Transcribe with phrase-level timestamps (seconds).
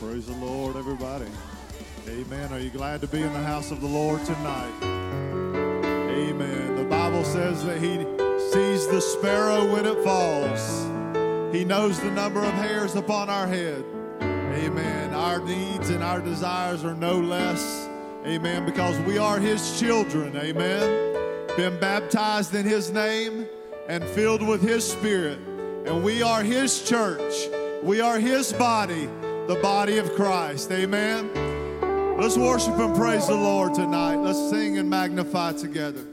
[0.00, 1.26] Praise the Lord, everybody.
[2.08, 2.52] Amen.
[2.52, 4.72] Are you glad to be in the house of the Lord tonight?
[4.80, 6.76] Amen.
[6.76, 7.96] The Bible says that He
[8.52, 10.84] sees the sparrow when it falls,
[11.52, 13.84] He knows the number of hairs upon our head.
[14.20, 15.14] Amen.
[15.14, 17.88] Our needs and our desires are no less.
[18.24, 18.64] Amen.
[18.64, 20.36] Because we are His children.
[20.36, 21.48] Amen.
[21.56, 23.48] Been baptized in His name
[23.88, 25.40] and filled with His Spirit.
[25.86, 27.48] And we are His church.
[27.82, 29.08] We are His body,
[29.48, 30.70] the body of Christ.
[30.70, 31.30] Amen.
[32.20, 34.16] Let's worship and praise the Lord tonight.
[34.16, 36.04] Let's sing and magnify together.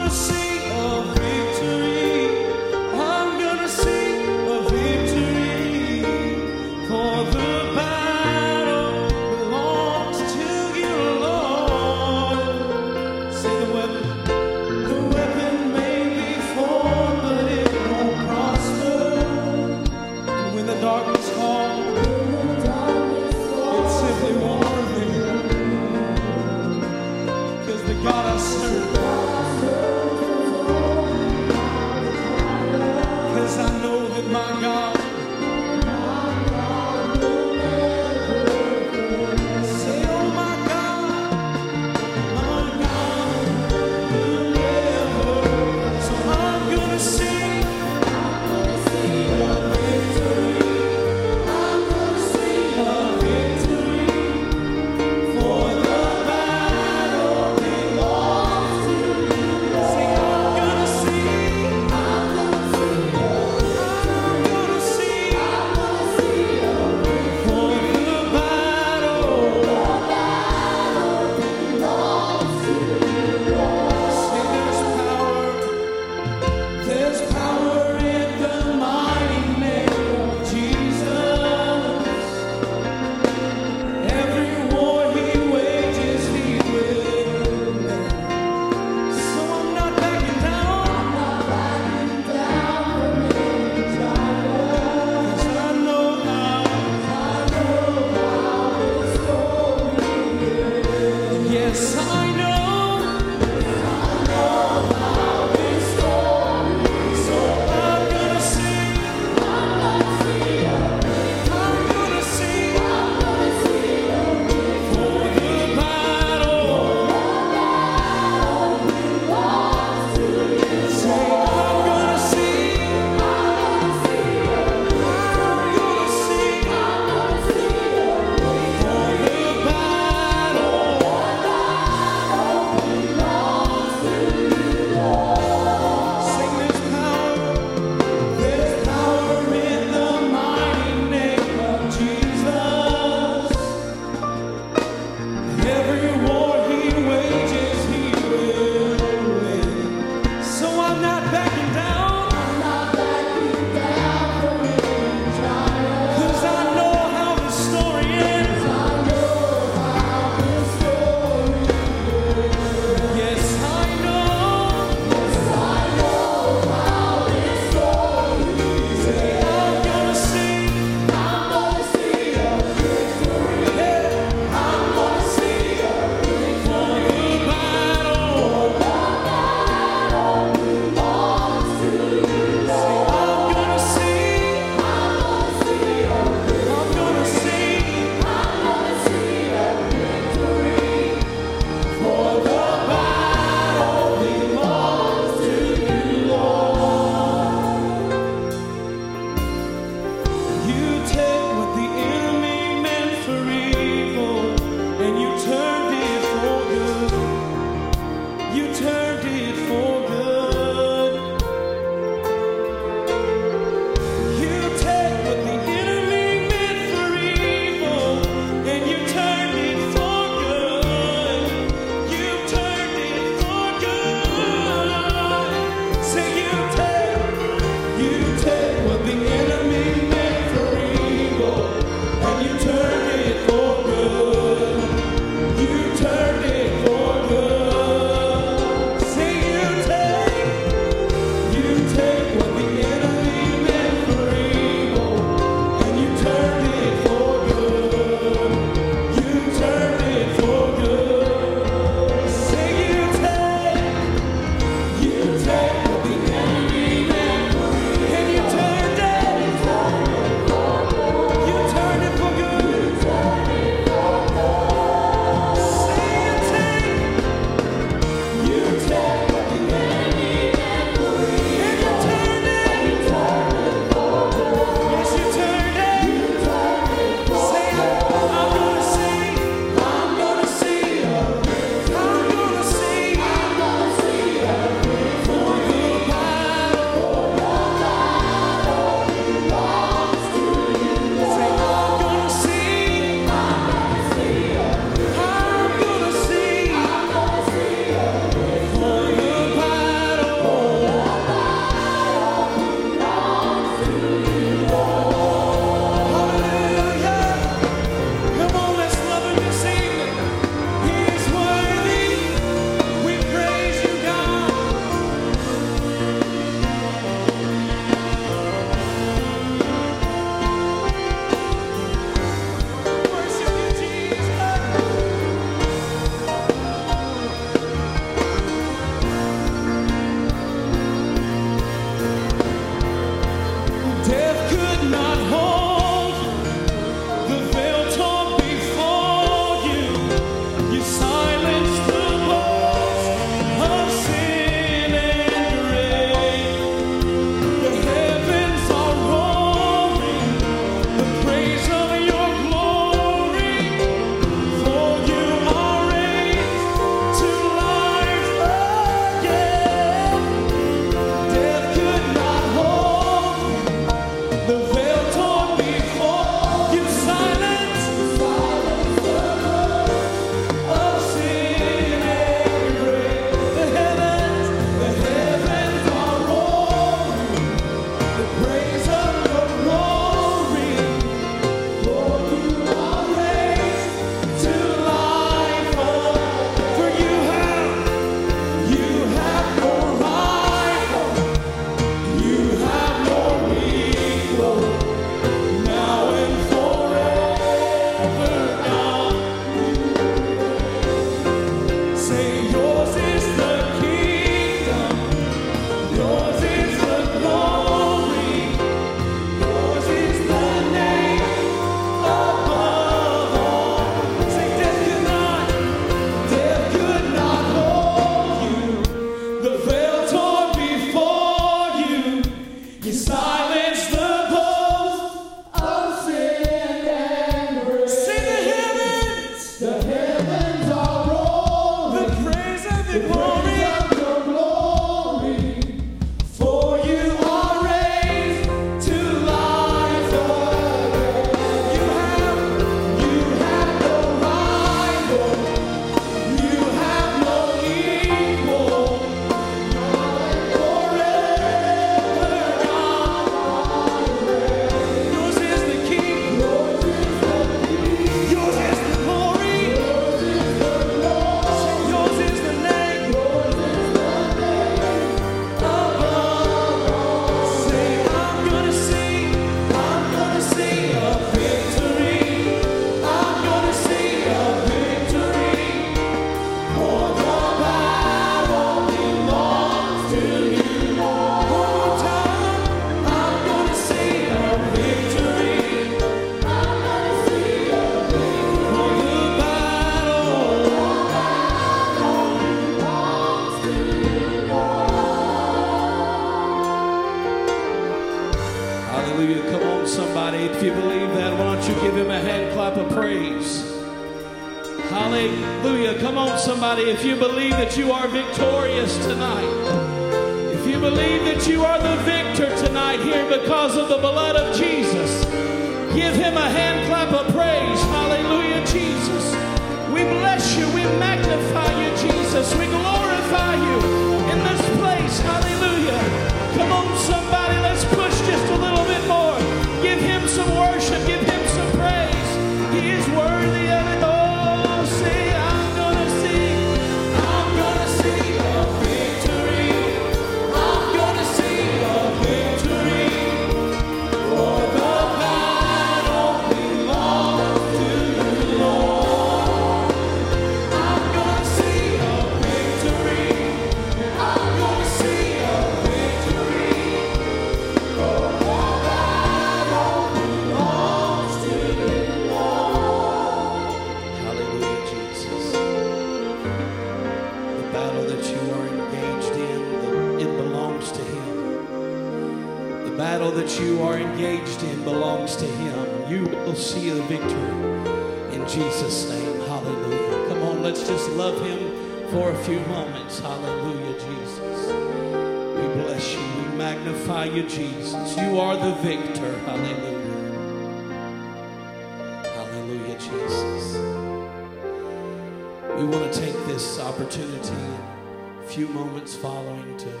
[598.54, 600.00] Few moments following to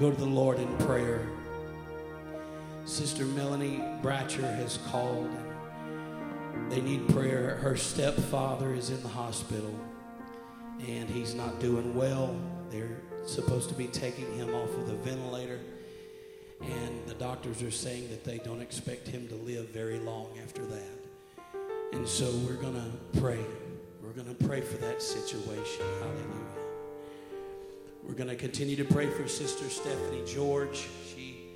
[0.00, 1.24] go to the Lord in prayer.
[2.84, 5.30] Sister Melanie Bratcher has called.
[6.68, 7.54] They need prayer.
[7.54, 9.72] Her stepfather is in the hospital
[10.88, 12.34] and he's not doing well.
[12.70, 15.60] They're supposed to be taking him off of the ventilator.
[16.60, 20.66] And the doctors are saying that they don't expect him to live very long after
[20.66, 21.44] that.
[21.92, 23.44] And so we're going to pray.
[24.02, 25.86] We're going to pray for that situation.
[26.00, 26.65] Hallelujah.
[28.06, 30.86] We're going to continue to pray for Sister Stephanie George.
[31.12, 31.48] She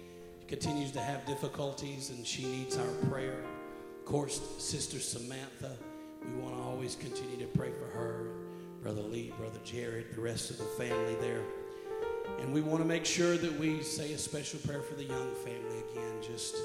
[0.48, 3.44] continues to have difficulties and she needs our prayer.
[4.00, 5.70] Of course, Sister Samantha,
[6.26, 8.32] we want to always continue to pray for her.
[8.82, 11.42] Brother Lee, Brother Jared, the rest of the family there.
[12.40, 15.32] And we want to make sure that we say a special prayer for the young
[15.44, 16.14] family again.
[16.20, 16.56] Just,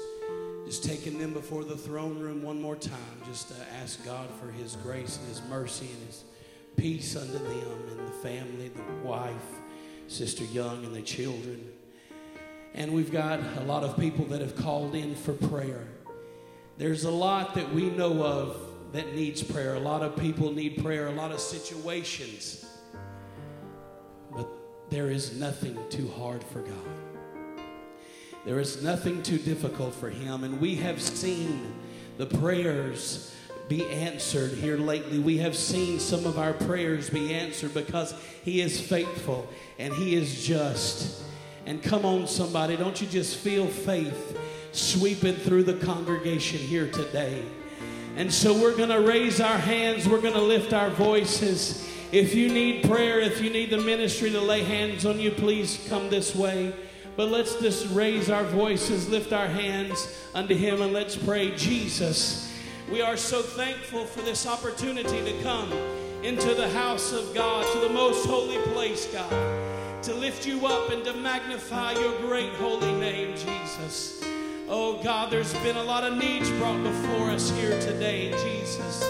[0.66, 3.20] just taking them before the throne room one more time.
[3.24, 6.24] Just to ask God for His grace and His mercy and His
[6.76, 9.30] peace unto them and the family, the wife,
[10.08, 11.72] Sister Young, and the children.
[12.74, 15.86] And we've got a lot of people that have called in for prayer.
[16.78, 18.56] There's a lot that we know of
[18.92, 19.74] that needs prayer.
[19.74, 22.66] A lot of people need prayer, a lot of situations.
[24.30, 24.48] But
[24.90, 27.64] there is nothing too hard for God.
[28.44, 30.44] There is nothing too difficult for Him.
[30.44, 31.74] And we have seen
[32.16, 33.34] the prayers
[33.68, 35.18] be answered here lately.
[35.18, 39.48] We have seen some of our prayers be answered because He is faithful
[39.78, 41.22] and He is just.
[41.66, 44.38] And come on, somebody, don't you just feel faith
[44.70, 47.44] sweeping through the congregation here today?
[48.16, 51.86] And so we're going to raise our hands, we're going to lift our voices.
[52.12, 55.84] If you need prayer, if you need the ministry to lay hands on you, please
[55.88, 56.72] come this way.
[57.16, 61.54] But let's just raise our voices, lift our hands unto Him, and let's pray.
[61.56, 62.45] Jesus,
[62.90, 65.72] we are so thankful for this opportunity to come
[66.22, 69.30] into the house of God, to the most holy place, God,
[70.04, 74.22] to lift you up and to magnify your great holy name, Jesus.
[74.68, 79.02] Oh God, there's been a lot of needs brought before us here today, Jesus.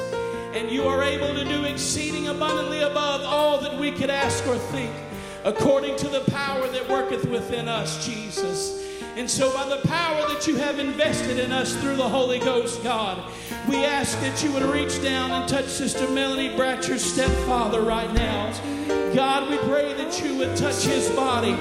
[0.55, 4.57] And you are able to do exceeding abundantly above all that we could ask or
[4.57, 4.95] think,
[5.45, 8.83] according to the power that worketh within us, Jesus.
[9.17, 12.83] And so, by the power that you have invested in us through the Holy Ghost,
[12.83, 13.33] God,
[13.67, 18.53] we ask that you would reach down and touch Sister Melanie Bratcher's stepfather right now.
[19.15, 21.53] God, we pray that you would touch his body,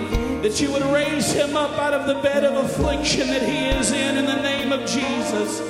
[0.42, 3.94] that you would raise him up out of the bed of affliction that he is
[3.94, 5.62] in, in the name of Jesus.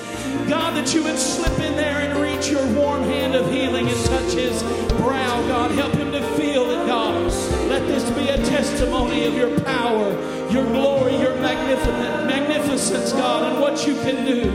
[0.49, 4.05] God, that you would slip in there and reach your warm hand of healing and
[4.05, 5.69] touch his brow, God.
[5.69, 7.31] Help him to feel it, God.
[7.75, 10.09] Let this be a testimony of your power,
[10.49, 14.49] your glory, your magnificence, God, and what you can do.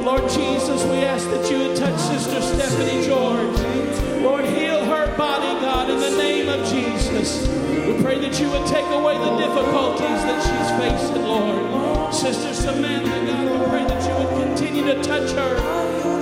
[0.00, 3.58] Lord Jesus, we ask that you would touch Sister Stephanie George.
[4.22, 7.48] Lord, heal her body, God, in the name of Jesus.
[7.48, 12.14] We pray that you would take away the difficulties that she's facing, Lord.
[12.14, 15.56] Sister Samantha, God, we pray that you would continue to touch her,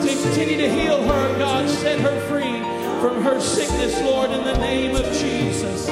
[0.01, 2.61] to continue to heal her, God, set her free
[3.03, 5.91] from her sickness, Lord, in the name of Jesus.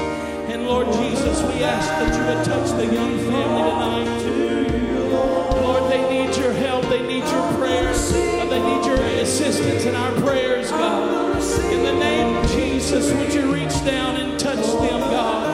[0.51, 4.21] And Lord Jesus, we ask that you would touch the young family tonight.
[4.23, 5.61] Too.
[5.61, 6.85] Lord, they need your help.
[6.87, 8.13] They need your prayers.
[8.13, 11.37] They need your assistance in our prayers, God.
[11.71, 15.45] In the name of Jesus, would you reach down and touch them, God?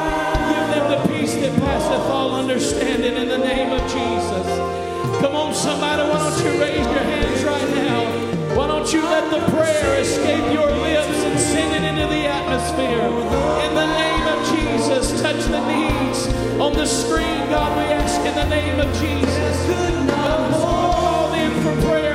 [0.54, 4.46] Give them the peace that passeth all understanding in the name of Jesus.
[5.20, 8.56] Come on, somebody, why don't you raise your hands right now?
[8.56, 13.53] Why don't you let the prayer escape your lips and send it into the atmosphere?
[15.34, 16.26] Touch the needs
[16.60, 17.76] on the screen, God.
[17.76, 19.66] We ask in the name of Jesus.
[20.08, 22.13] God, call them for prayer,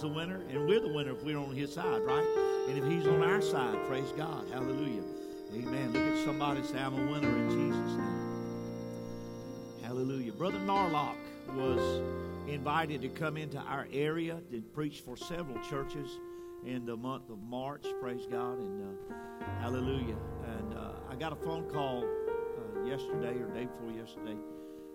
[0.00, 2.26] the winner, and we're the winner if we're on his side, right?
[2.68, 4.46] And if he's on our side, praise God.
[4.52, 5.02] Hallelujah.
[5.54, 5.92] Amen.
[5.92, 8.28] Look at somebody say, I'm a winner in Jesus' name.
[9.82, 10.32] Hallelujah.
[10.32, 11.16] Brother Narlock
[11.54, 12.02] was
[12.46, 16.18] invited to come into our area to preach for several churches
[16.64, 17.86] in the month of March.
[18.00, 18.58] Praise God.
[18.58, 20.16] And uh, hallelujah.
[20.58, 24.36] And uh, I got a phone call uh, yesterday or day before yesterday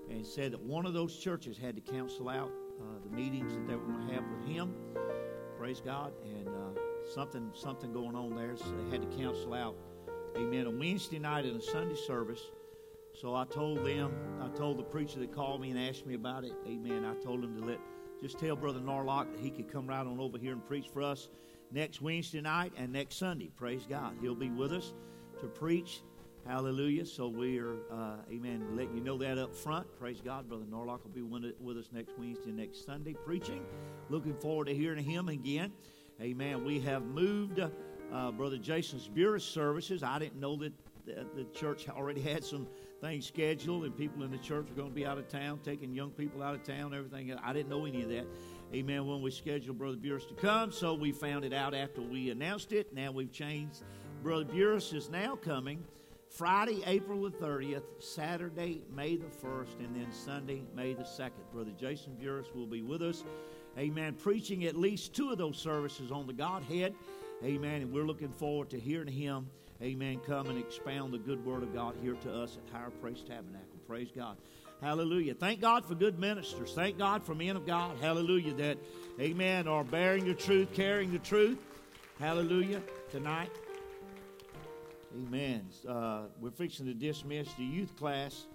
[0.10, 2.52] and said that one of those churches had to cancel out
[3.04, 4.74] the meetings that they were going to have with him.
[5.58, 6.13] Praise God.
[6.24, 6.80] And uh,
[7.13, 8.56] something, something going on there.
[8.56, 9.76] So they had to cancel out,
[10.38, 12.42] amen, a Wednesday night and a Sunday service.
[13.20, 16.44] So I told them, I told the preacher that called me and asked me about
[16.44, 17.06] it, amen.
[17.06, 17.80] I told him to let,
[18.20, 21.04] just tell Brother Narlock that he could come right on over here and preach for
[21.04, 21.30] us
[21.72, 23.52] next Wednesday night and next Sunday.
[23.56, 24.16] Praise God.
[24.22, 24.94] He'll be with us
[25.39, 26.02] to preach.
[26.45, 27.06] Hallelujah.
[27.06, 29.88] So we're, uh, amen, letting you know that up front.
[29.97, 30.49] Praise God.
[30.49, 33.63] Brother Norlock will be with us next Wednesday next Sunday preaching.
[34.10, 35.71] Looking forward to hearing him again.
[36.21, 36.65] Amen.
[36.65, 40.03] We have moved uh, Brother Jason's Bureau services.
[40.03, 40.73] I didn't know that
[41.06, 42.67] the, the church already had some
[42.99, 45.93] things scheduled and people in the church were going to be out of town, taking
[45.93, 47.34] young people out of town, everything.
[47.41, 48.27] I didn't know any of that.
[48.73, 49.08] Amen.
[49.08, 52.73] When we scheduled Brother Burris to come, so we found it out after we announced
[52.73, 52.93] it.
[52.93, 53.84] Now we've changed.
[54.21, 55.84] Brother Burris is now coming
[56.34, 61.30] Friday, April the 30th, Saturday, May the 1st, and then Sunday, May the 2nd.
[61.54, 63.24] Brother Jason Burris will be with us.
[63.78, 64.15] Amen.
[64.15, 66.96] Preaching at least two of those services on the Godhead.
[67.43, 67.84] Amen.
[67.84, 69.48] And we're looking forward to hearing him,
[69.80, 73.22] amen, come and expound the good word of God here to us at Higher Praise
[73.22, 73.78] Tabernacle.
[73.88, 74.36] Praise God.
[74.82, 75.36] Hallelujah.
[75.36, 76.74] Thank God for good ministers.
[76.74, 77.96] Thank God for men of God.
[78.02, 78.56] Hallelujah.
[78.56, 78.80] That,
[79.22, 81.60] amen, are bearing the truth, carrying the truth.
[82.19, 82.82] Hallelujah.
[83.12, 83.52] Tonight.
[85.15, 85.67] Amen.
[85.88, 88.47] Uh, we're fixing to dismiss the youth class.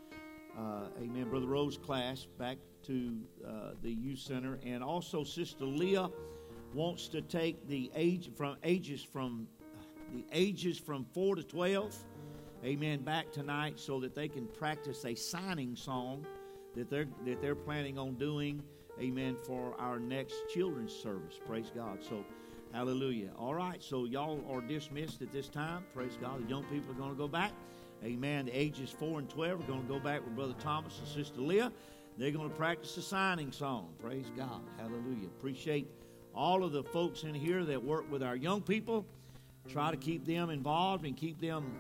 [0.59, 1.29] Uh, amen.
[1.31, 3.17] Brother Rose class back to
[3.47, 3.51] uh,
[3.83, 4.59] the youth center.
[4.65, 6.11] And also, Sister Leah
[6.75, 9.47] wants to take the age from ages from
[10.13, 11.97] the ages from 4 to 12
[12.65, 16.27] amen back tonight so that they can practice a signing song
[16.75, 18.63] that they're that they're planning on doing
[19.01, 22.25] amen for our next children's service praise god so
[22.73, 23.31] hallelujah.
[23.39, 25.85] All right so y'all are dismissed at this time.
[25.95, 26.45] Praise god.
[26.45, 27.53] The young people are going to go back.
[28.05, 28.47] Amen.
[28.47, 31.41] The ages 4 and 12 are going to go back with brother thomas and sister
[31.41, 31.73] leah.
[32.17, 33.95] They're going to practice a signing song.
[34.01, 34.63] Praise god.
[34.79, 35.27] Hallelujah.
[35.27, 35.89] Appreciate
[36.35, 39.07] all of the folks in here that work with our young people.
[39.69, 41.73] Try to keep them involved and keep them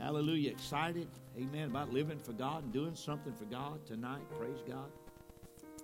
[0.00, 1.08] hallelujah excited.
[1.36, 1.68] Amen.
[1.68, 4.22] About living for god and doing something for god tonight.
[4.38, 4.90] Praise god.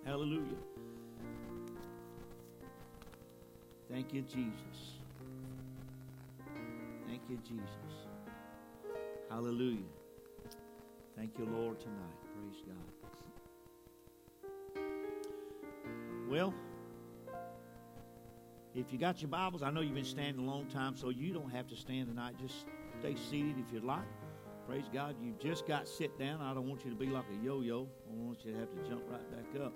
[0.05, 0.72] Hallelujah
[3.93, 4.99] thank you jesus
[7.07, 7.95] thank you jesus
[9.31, 9.79] hallelujah
[11.17, 12.93] thank you lord tonight praise god
[16.33, 16.55] Well,
[18.75, 21.35] if you got your Bibles, I know you've been standing a long time, so you
[21.35, 22.37] don't have to stand tonight.
[22.41, 22.65] Just
[23.01, 24.01] stay seated if you'd like.
[24.67, 25.15] Praise God.
[25.21, 26.41] You just got sit down.
[26.41, 27.87] I don't want you to be like a yo yo.
[28.11, 29.75] I want you to have to jump right back up.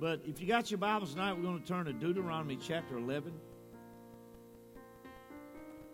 [0.00, 3.34] But if you got your Bibles tonight, we're going to turn to Deuteronomy chapter 11.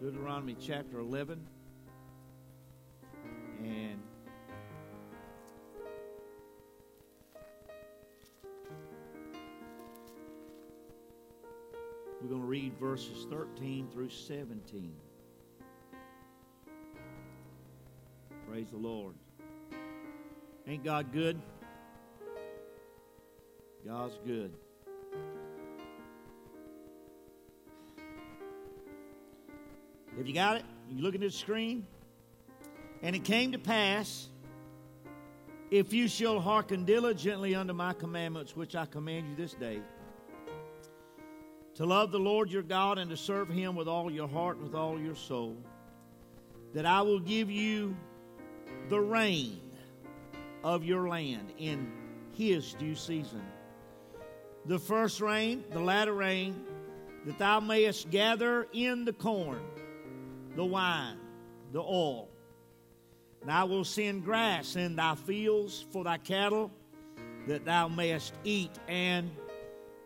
[0.00, 1.44] Deuteronomy chapter 11.
[3.64, 4.00] And
[12.22, 14.94] we're going to read verses 13 through 17.
[18.48, 19.16] Praise the Lord.
[20.68, 21.42] Ain't God good?
[23.86, 24.52] God's good.
[30.16, 30.64] Have you got it?
[30.90, 31.86] You looking at the screen?
[33.02, 34.28] And it came to pass,
[35.70, 39.78] if you shall hearken diligently unto my commandments, which I command you this day,
[41.76, 44.64] to love the Lord your God and to serve him with all your heart and
[44.64, 45.56] with all your soul,
[46.74, 47.96] that I will give you
[48.88, 49.60] the rain
[50.64, 51.92] of your land in
[52.32, 53.42] his due season.
[54.66, 56.64] The first rain, the latter rain,
[57.24, 59.60] that thou mayest gather in the corn,
[60.56, 61.18] the wine,
[61.72, 62.28] the oil.
[63.42, 66.72] And I will send grass in thy fields for thy cattle,
[67.46, 69.30] that thou mayest eat and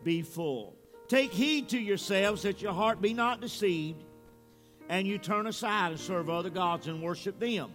[0.04, 0.74] be full.
[1.08, 4.04] Take heed to yourselves that your heart be not deceived,
[4.90, 7.72] and you turn aside and serve other gods and worship them.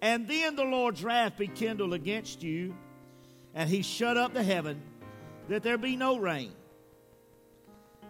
[0.00, 2.74] And then the Lord's wrath be kindled against you,
[3.54, 4.80] and he shut up the heaven,
[5.48, 6.52] that there be no rain,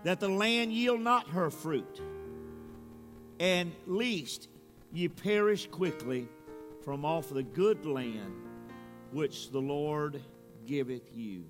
[0.05, 2.01] that the land yield not her fruit,
[3.41, 4.49] and least
[4.93, 6.29] ye perish quickly
[6.85, 8.35] from off the good land
[9.13, 10.21] which the Lord
[10.67, 11.45] giveth you.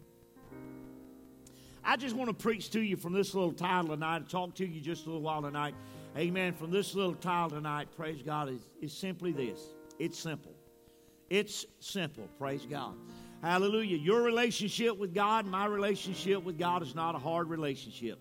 [1.85, 4.81] I just want to preach to you from this little title tonight, talk to you
[4.81, 5.75] just a little while tonight.
[6.17, 6.53] Amen.
[6.53, 9.61] From this little title tonight, praise God, is, is simply this.
[9.99, 10.53] It's simple.
[11.31, 12.29] It's simple.
[12.39, 12.95] Praise God.
[13.43, 13.97] Hallelujah.
[13.97, 18.21] Your relationship with God, my relationship with God is not a hard relationship.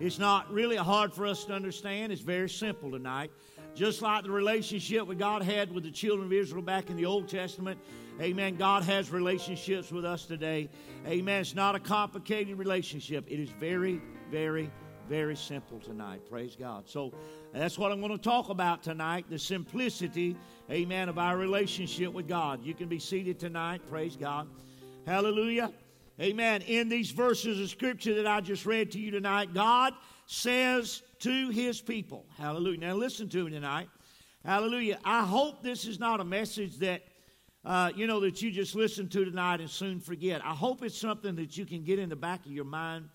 [0.00, 2.10] It's not really hard for us to understand.
[2.10, 3.30] It's very simple tonight.
[3.74, 7.04] Just like the relationship that God had with the children of Israel back in the
[7.04, 7.78] Old Testament,
[8.18, 10.70] amen, God has relationships with us today.
[11.06, 11.42] Amen.
[11.42, 14.70] It's not a complicated relationship, it is very, very,
[15.06, 16.22] very simple tonight.
[16.30, 16.88] Praise God.
[16.88, 17.12] So
[17.60, 20.36] that's what I'm going to talk about tonight the simplicity,
[20.70, 22.62] amen, of our relationship with God.
[22.64, 23.80] You can be seated tonight.
[23.88, 24.48] Praise God.
[25.06, 25.72] Hallelujah.
[26.20, 26.62] Amen.
[26.62, 29.94] In these verses of scripture that I just read to you tonight, God
[30.26, 32.78] says to his people, Hallelujah.
[32.78, 33.88] Now listen to me tonight.
[34.44, 34.98] Hallelujah.
[35.04, 37.02] I hope this is not a message that,
[37.64, 40.44] uh, you know, that you just listen to tonight and soon forget.
[40.44, 43.08] I hope it's something that you can get in the back of your mind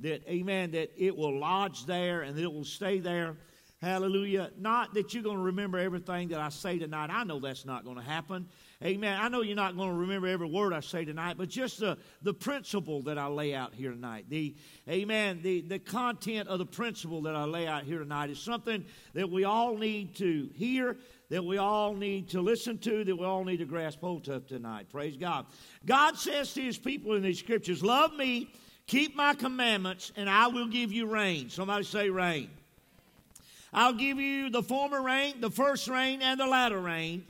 [0.00, 3.36] that, amen, that it will lodge there and it will stay there.
[3.84, 4.50] Hallelujah.
[4.58, 7.10] Not that you're going to remember everything that I say tonight.
[7.10, 8.48] I know that's not going to happen.
[8.82, 9.20] Amen.
[9.20, 11.98] I know you're not going to remember every word I say tonight, but just the,
[12.22, 14.24] the principle that I lay out here tonight.
[14.30, 14.56] The
[14.88, 15.40] Amen.
[15.42, 19.28] The, the content of the principle that I lay out here tonight is something that
[19.30, 20.96] we all need to hear,
[21.28, 24.46] that we all need to listen to, that we all need to grasp hold of
[24.46, 24.88] tonight.
[24.90, 25.44] Praise God.
[25.84, 28.50] God says to his people in these scriptures, Love me,
[28.86, 31.50] keep my commandments, and I will give you rain.
[31.50, 32.48] Somebody say rain.
[33.74, 37.26] I'll give you the former rain, the first rain, and the latter rain.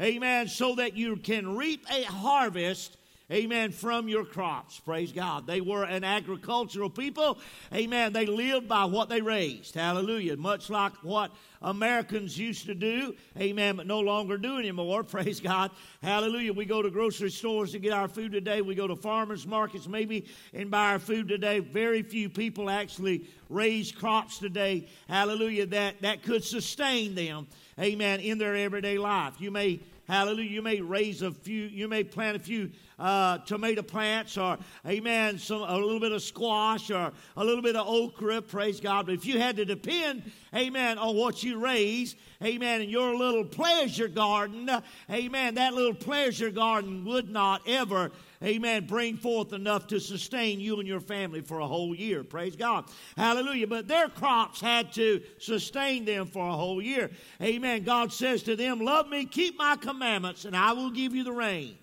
[0.00, 0.48] Amen.
[0.48, 2.96] So that you can reap a harvest.
[3.32, 3.72] Amen.
[3.72, 4.78] From your crops.
[4.80, 5.46] Praise God.
[5.46, 7.38] They were an agricultural people.
[7.72, 8.12] Amen.
[8.12, 9.74] They lived by what they raised.
[9.74, 10.36] Hallelujah.
[10.36, 13.14] Much like what Americans used to do.
[13.38, 13.76] Amen.
[13.76, 15.02] But no longer do anymore.
[15.04, 15.70] Praise God.
[16.02, 16.52] Hallelujah.
[16.52, 18.60] We go to grocery stores to get our food today.
[18.60, 21.60] We go to farmers markets maybe and buy our food today.
[21.60, 24.88] Very few people actually raise crops today.
[25.08, 25.64] Hallelujah.
[25.66, 27.46] That, that could sustain them.
[27.80, 28.20] Amen.
[28.20, 29.40] In their everyday life.
[29.40, 30.50] You may Hallelujah.
[30.50, 35.38] You may raise a few, you may plant a few uh, tomato plants or, amen,
[35.38, 39.06] some, a little bit of squash or a little bit of okra, praise God.
[39.06, 43.44] But if you had to depend, amen, on what you raise, amen, in your little
[43.44, 44.68] pleasure garden,
[45.08, 48.10] amen, that little pleasure garden would not ever
[48.42, 52.24] amen, bring forth enough to sustain you and your family for a whole year.
[52.24, 52.84] Praise God.
[53.16, 53.66] Hallelujah.
[53.66, 57.10] But their crops had to sustain them for a whole year.
[57.40, 57.84] Amen.
[57.84, 61.32] God says to them, Love me, keep my commandments, and I will give you the
[61.32, 61.76] rain.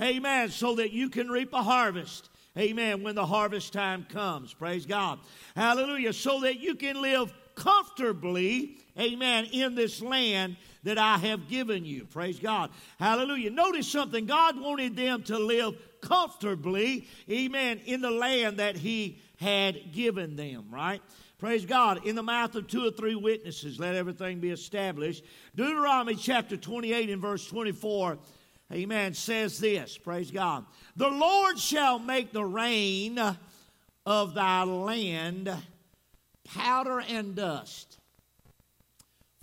[0.00, 0.50] Amen.
[0.50, 2.30] So that you can reap a harvest.
[2.58, 3.02] Amen.
[3.02, 4.54] When the harvest time comes.
[4.54, 5.18] Praise God.
[5.54, 6.12] Hallelujah.
[6.12, 8.78] So that you can live comfortably.
[8.98, 9.46] Amen.
[9.52, 10.56] In this land
[10.86, 12.04] that I have given you.
[12.04, 12.70] Praise God.
[13.00, 13.50] Hallelujah.
[13.50, 14.24] Notice something.
[14.24, 20.66] God wanted them to live comfortably, amen, in the land that he had given them,
[20.70, 21.02] right?
[21.38, 22.06] Praise God.
[22.06, 25.24] In the mouth of two or three witnesses, let everything be established.
[25.56, 28.18] Deuteronomy chapter 28 and verse 24,
[28.72, 29.98] amen, says this.
[29.98, 30.64] Praise God.
[30.94, 33.20] The Lord shall make the rain
[34.06, 35.52] of thy land
[36.44, 37.98] powder and dust.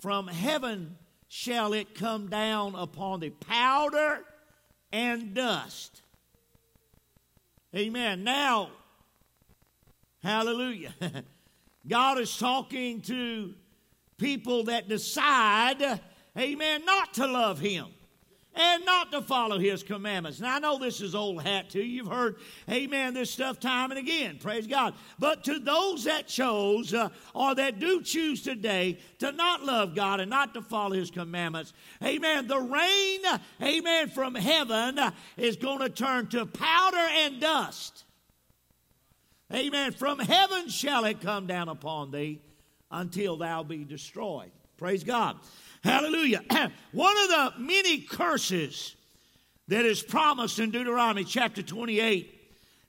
[0.00, 0.96] From heaven
[1.36, 4.20] shall it come down upon the powder
[4.92, 6.00] and dust.
[7.74, 8.22] Amen.
[8.22, 8.70] Now,
[10.22, 10.94] hallelujah.
[11.88, 13.52] God is talking to
[14.16, 16.00] people that decide,
[16.38, 17.86] amen, not to love Him
[18.54, 20.40] and not to follow his commandments.
[20.40, 22.02] Now, I know this is old hat to you.
[22.04, 22.36] You've heard,
[22.70, 24.38] amen, this stuff time and again.
[24.40, 24.94] Praise God.
[25.18, 30.20] But to those that chose uh, or that do choose today to not love God
[30.20, 33.20] and not to follow his commandments, amen, the rain,
[33.60, 34.98] amen, from heaven
[35.36, 38.04] is going to turn to powder and dust.
[39.52, 39.92] Amen.
[39.92, 42.40] From heaven shall it come down upon thee
[42.90, 44.50] until thou be destroyed.
[44.76, 45.36] Praise God.
[45.84, 46.40] Hallelujah.
[46.92, 48.96] One of the many curses
[49.68, 52.30] that is promised in Deuteronomy chapter 28.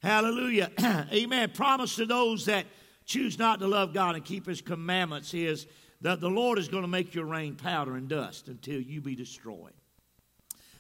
[0.01, 0.71] Hallelujah.
[1.13, 1.51] Amen.
[1.53, 2.65] Promise to those that
[3.05, 5.67] choose not to love God and keep his commandments is
[6.01, 9.15] that the Lord is going to make your rain powder and dust until you be
[9.15, 9.73] destroyed.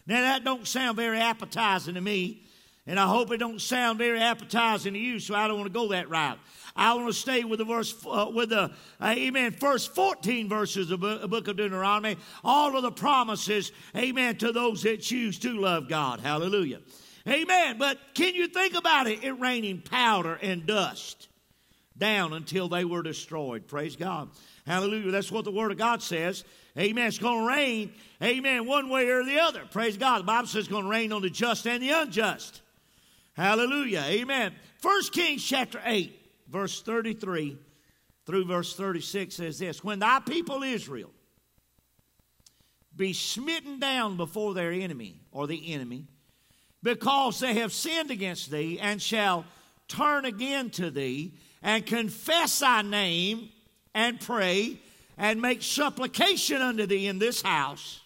[0.07, 2.43] Now that don't sound very appetizing to me,
[2.87, 5.77] and I hope it don't sound very appetizing to you, so I don't want to
[5.77, 6.37] go that route.
[6.75, 10.91] I want to stay with the verse, uh, with the, uh, amen, first 14 verses
[10.91, 12.17] of the book of Deuteronomy.
[12.43, 16.19] All of the promises, amen, to those that choose to love God.
[16.19, 16.81] Hallelujah.
[17.27, 17.77] Amen.
[17.77, 19.23] But can you think about it?
[19.23, 21.29] It raining powder and dust
[21.97, 23.67] down until they were destroyed.
[23.67, 24.29] Praise God.
[24.67, 25.11] Hallelujah.
[25.11, 26.43] That's what the Word of God says.
[26.77, 27.07] Amen.
[27.07, 29.63] It's going to rain, amen, one way or the other.
[29.71, 30.19] Praise God.
[30.19, 32.61] The Bible says it's going to rain on the just and the unjust.
[33.33, 34.03] Hallelujah.
[34.07, 34.53] Amen.
[34.79, 36.19] First Kings chapter 8,
[36.55, 37.57] verse 33
[38.25, 41.11] through verse 36 says this When thy people Israel
[42.95, 46.05] be smitten down before their enemy or the enemy,
[46.81, 49.43] because they have sinned against thee, and shall
[49.89, 53.49] turn again to thee, and confess thy name,
[53.93, 54.79] and pray,
[55.17, 57.99] and make supplication unto thee in this house,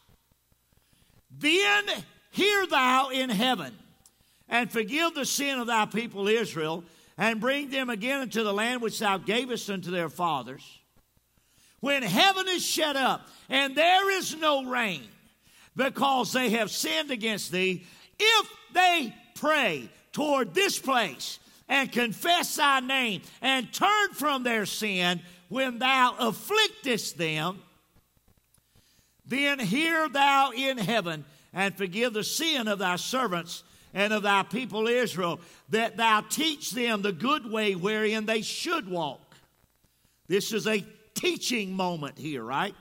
[1.29, 1.83] then
[2.31, 3.75] hear thou in heaven
[4.47, 6.83] and forgive the sin of thy people Israel,
[7.19, 10.63] and bring them again into the land which thou gavest unto their fathers.
[11.81, 15.03] When heaven is shut up, and there is no rain,
[15.75, 17.85] because they have sinned against thee,
[18.17, 25.21] if they pray toward this place and confess thy name and turn from their sin
[25.49, 27.59] when thou afflictest them,
[29.25, 33.63] then hear thou in heaven and forgive the sin of thy servants
[33.93, 38.89] and of thy people Israel, that thou teach them the good way wherein they should
[38.89, 39.21] walk.
[40.27, 40.85] This is a
[41.15, 42.75] teaching moment here, right?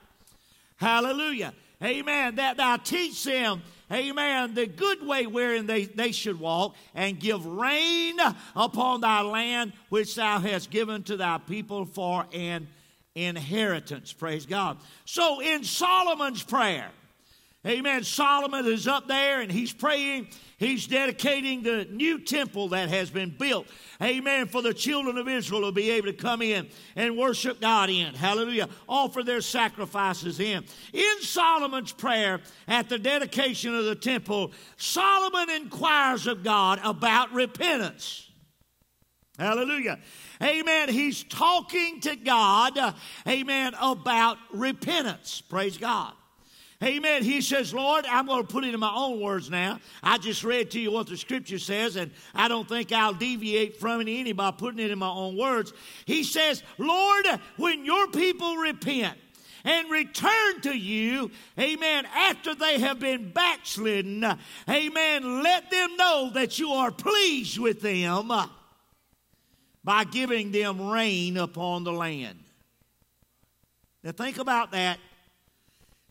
[0.77, 1.55] Hallelujah.
[1.83, 2.37] Amen.
[2.37, 7.47] That thou teach them, amen, the good way wherein they, they should walk, and give
[7.47, 8.17] rain
[8.57, 12.69] upon thy land which thou hast given to thy people for an
[13.15, 14.13] inheritance.
[14.13, 14.79] Praise God.
[15.05, 16.91] So in Solomon's prayer,
[17.67, 18.05] Amen.
[18.05, 20.29] Solomon is up there and he's praying.
[20.59, 23.67] He's dedicating the new temple that has been built.
[24.01, 24.47] Amen.
[24.47, 28.15] For the children of Israel to be able to come in and worship God in.
[28.15, 28.69] Hallelujah.
[28.89, 30.65] Offer their sacrifices in.
[30.93, 38.31] In Solomon's prayer at the dedication of the temple, Solomon inquires of God about repentance.
[39.37, 39.99] Hallelujah.
[40.43, 40.89] Amen.
[40.89, 42.93] He's talking to God, uh,
[43.27, 45.41] amen, about repentance.
[45.41, 46.13] Praise God.
[46.83, 47.25] Amen.
[47.25, 49.81] He says, Lord, I'm going to put it in my own words now.
[50.01, 53.81] I just read to you what the scripture says, and I don't think I'll deviate
[53.81, 55.73] from it any by putting it in my own words.
[56.05, 57.27] He says, Lord,
[57.57, 59.19] when your people repent,
[59.65, 64.25] and return to you, amen, after they have been backslidden,
[64.69, 68.31] amen, let them know that you are pleased with them
[69.85, 72.39] by giving them rain upon the land.
[74.05, 74.99] Now think about that.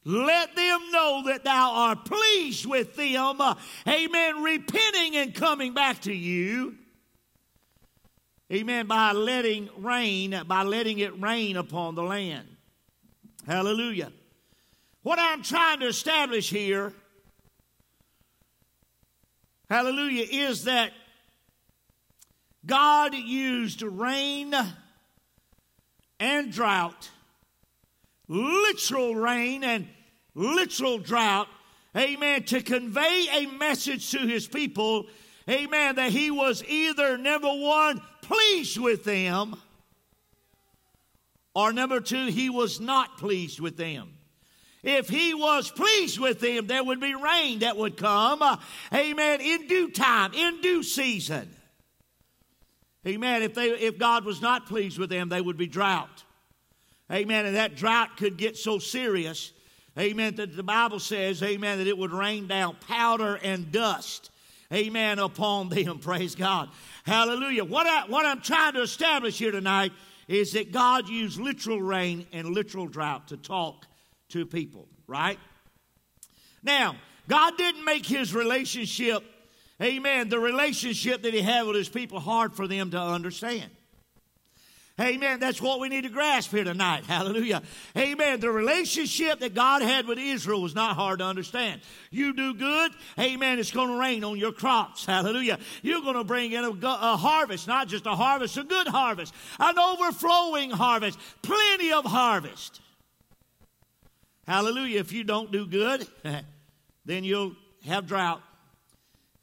[0.07, 3.41] Let them know that thou art pleased with them.
[3.85, 4.41] Amen.
[4.41, 6.77] Repenting and coming back to you.
[8.49, 8.87] Amen.
[8.87, 12.47] By letting rain, by letting it rain upon the land.
[13.45, 14.13] Hallelujah.
[15.03, 16.93] What I'm trying to establish here,
[19.69, 20.93] hallelujah, is that
[22.65, 24.55] God used rain
[26.17, 27.09] and drought,
[28.29, 29.89] literal rain and
[30.37, 31.47] literal drought,
[31.95, 35.07] amen, to convey a message to his people,
[35.49, 39.55] amen, that he was either number one, pleased with them,
[41.55, 44.13] or number two, he was not pleased with them.
[44.83, 48.43] If he was pleased with them, there would be rain that would come,
[48.93, 51.49] amen, in due time, in due season.
[53.07, 53.41] Amen.
[53.41, 56.23] If, they, if God was not pleased with them, they would be drought.
[57.11, 57.45] Amen.
[57.45, 59.53] And that drought could get so serious,
[59.97, 64.31] amen, that the Bible says, amen, that it would rain down powder and dust,
[64.71, 65.99] amen, upon them.
[66.01, 66.69] Praise God.
[67.03, 67.63] Hallelujah.
[67.63, 69.91] What, I, what I'm trying to establish here tonight
[70.27, 73.85] is that God used literal rain and literal drought to talk
[74.29, 75.39] to people, right?
[76.63, 76.95] Now,
[77.27, 79.23] God didn't make his relationship,
[79.81, 83.69] amen, the relationship that he had with his people hard for them to understand.
[84.99, 85.39] Amen.
[85.39, 87.05] That's what we need to grasp here tonight.
[87.07, 87.61] Hallelujah.
[87.95, 88.39] Amen.
[88.39, 91.81] The relationship that God had with Israel was not hard to understand.
[92.09, 92.91] You do good.
[93.19, 93.59] Amen.
[93.59, 95.05] It's going to rain on your crops.
[95.07, 95.59] Hallelujah.
[95.83, 99.35] You're going to bring in a, a harvest, not just a harvest, a good harvest,
[99.59, 102.81] an overflowing harvest, plenty of harvest.
[104.47, 104.99] Hallelujah.
[104.99, 106.07] If you don't do good,
[107.05, 108.41] then you'll have drought.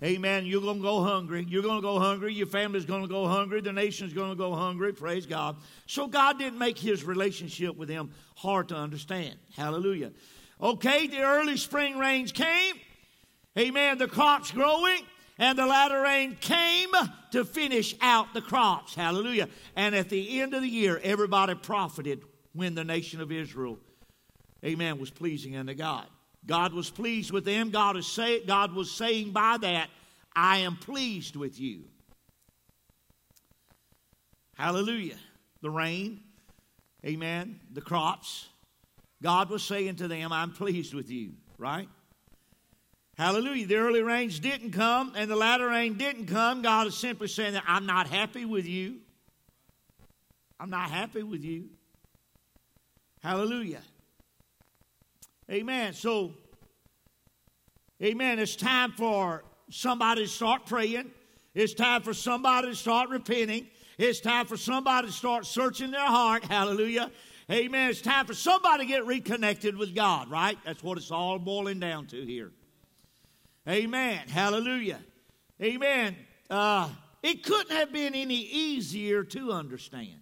[0.05, 0.45] Amen.
[0.45, 1.47] You're going to go hungry.
[1.49, 2.35] You're going to go hungry.
[2.35, 3.63] Your family's going to go hungry.
[3.63, 4.93] The nation's going to go hungry.
[4.93, 5.57] Praise God.
[5.87, 9.37] So God didn't make his relationship with him hard to understand.
[9.57, 10.13] Hallelujah.
[10.61, 12.75] Okay, the early spring rains came.
[13.59, 13.97] Amen.
[13.97, 15.01] The crops growing.
[15.39, 16.91] And the latter rain came
[17.33, 18.95] to finish out the crops.
[18.95, 19.49] Hallelujah.
[19.75, 23.79] And at the end of the year, everybody profited when the nation of Israel,
[24.65, 26.07] amen, was pleasing unto God.
[26.47, 27.71] God was pleased with them.
[27.71, 29.89] God, is say, God was saying by that,
[30.37, 31.85] I am pleased with you.
[34.57, 35.17] Hallelujah.
[35.63, 36.21] The rain,
[37.05, 38.49] amen, the crops.
[39.23, 41.89] God was saying to them, I'm pleased with you, right?
[43.17, 43.67] Hallelujah.
[43.67, 46.63] The early rains didn't come and the latter rain didn't come.
[46.63, 48.97] God is simply saying that I'm not happy with you.
[50.59, 51.71] I'm not happy with you.
[53.23, 53.81] Hallelujah.
[55.51, 55.93] Amen.
[55.93, 56.33] So,
[58.03, 58.39] amen.
[58.39, 61.11] It's time for somebody to start praying.
[61.55, 63.67] It's time for somebody to start repenting.
[63.99, 66.45] It's time for somebody to start searching their heart.
[66.45, 67.11] Hallelujah.
[67.51, 67.91] Amen.
[67.91, 70.57] It's time for somebody to get reconnected with God, right?
[70.65, 72.51] That's what it's all boiling down to here.
[73.69, 74.27] Amen.
[74.29, 75.01] Hallelujah.
[75.63, 76.17] Amen.
[76.49, 76.89] Uh,
[77.23, 80.21] it couldn't have been any easier to understand.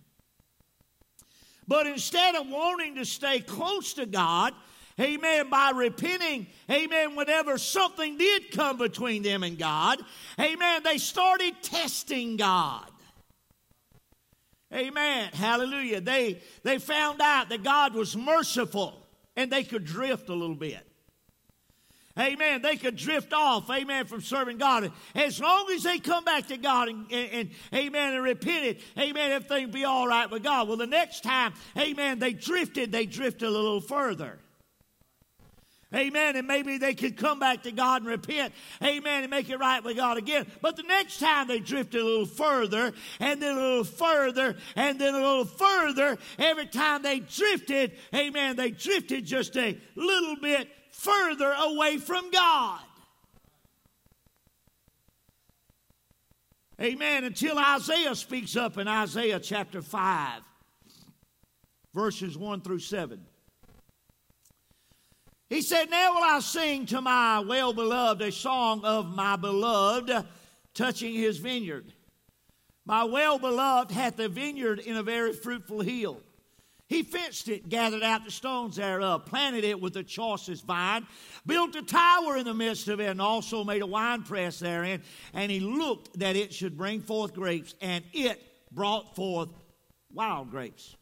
[1.66, 4.52] But instead of wanting to stay close to God,
[5.00, 9.98] amen, by repenting, amen, whenever something did come between them and God,
[10.38, 12.86] amen, they started testing God.
[14.72, 15.30] Amen.
[15.34, 16.00] Hallelujah.
[16.00, 20.80] They, they found out that God was merciful and they could drift a little bit.
[22.18, 22.60] Amen.
[22.60, 24.92] They could drift off, amen, from serving God.
[25.14, 29.30] As long as they come back to God and, and, and amen, and repented, amen,
[29.30, 30.68] everything be all right with God.
[30.68, 34.38] Well, the next time, amen, they drifted, they drifted a little further.
[35.94, 36.36] Amen.
[36.36, 38.54] And maybe they could come back to God and repent.
[38.82, 39.22] Amen.
[39.22, 40.46] And make it right with God again.
[40.60, 44.98] But the next time they drifted a little further and then a little further and
[44.98, 46.18] then a little further.
[46.38, 52.80] Every time they drifted, amen, they drifted just a little bit further away from God.
[56.80, 57.24] Amen.
[57.24, 60.42] Until Isaiah speaks up in Isaiah chapter 5,
[61.94, 63.20] verses 1 through 7.
[65.52, 70.10] He said, Now will I sing to my well beloved a song of my beloved
[70.72, 71.92] touching his vineyard.
[72.86, 76.22] My well beloved hath a vineyard in a very fruitful hill.
[76.88, 81.06] He fenced it, gathered out the stones thereof, planted it with the choicest vine,
[81.44, 85.02] built a tower in the midst of it, and also made a winepress therein.
[85.34, 88.42] And he looked that it should bring forth grapes, and it
[88.72, 89.50] brought forth
[90.14, 90.96] wild grapes.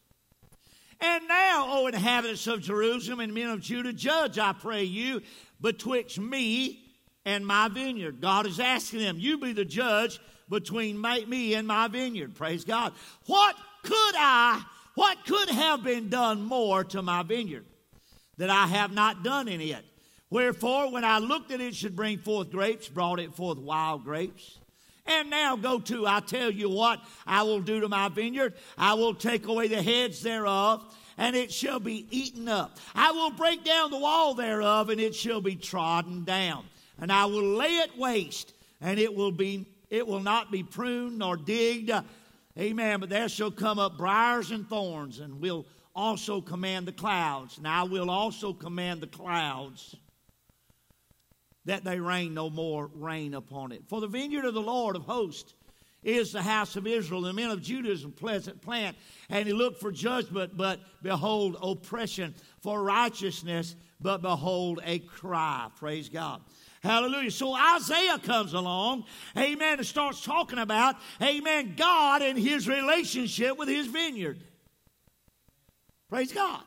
[1.01, 5.23] And now, O inhabitants of Jerusalem and men of Judah, judge, I pray you,
[5.61, 6.85] betwixt me
[7.25, 8.21] and my vineyard.
[8.21, 12.35] God is asking them, you be the judge between me and my vineyard.
[12.35, 12.93] Praise God.
[13.27, 14.63] What could I
[14.95, 17.65] what could have been done more to my vineyard
[18.37, 19.85] that I have not done in it?
[20.29, 24.59] Wherefore, when I looked that it should bring forth grapes, brought it forth wild grapes.
[25.07, 28.55] And now go to, I tell you what I will do to my vineyard.
[28.79, 30.85] I will take away the heads thereof,
[31.19, 32.79] and it shall be eaten up.
[32.95, 36.65] I will break down the wall thereof, and it shall be trodden down.
[37.01, 41.19] And I will lay it waste, and it will be it will not be pruned
[41.19, 41.91] nor digged,
[42.59, 43.01] Amen.
[43.01, 47.59] But there shall come up briars and thorns, and will also command the clouds.
[47.61, 49.97] Now I will also command the clouds
[51.65, 53.83] that they rain no more rain upon it.
[53.89, 55.55] For the vineyard of the Lord of hosts
[56.03, 57.21] is the house of Israel.
[57.21, 58.97] The men of Judah is a pleasant plant,
[59.29, 65.69] and he looked for judgment, but behold, oppression, for righteousness, but behold, a cry.
[65.77, 66.41] Praise God.
[66.83, 67.31] Hallelujah.
[67.31, 69.05] So Isaiah comes along,
[69.37, 74.43] amen, and starts talking about, amen, God and his relationship with his vineyard.
[76.09, 76.63] Praise God.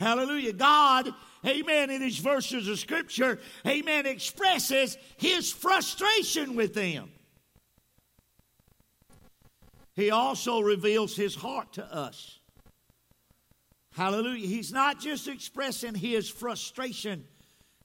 [0.00, 0.52] Hallelujah.
[0.52, 1.14] God,
[1.46, 7.10] amen, in these verses of scripture, amen, expresses his frustration with them.
[9.94, 12.38] He also reveals his heart to us.
[13.94, 14.46] Hallelujah.
[14.46, 17.24] He's not just expressing his frustration,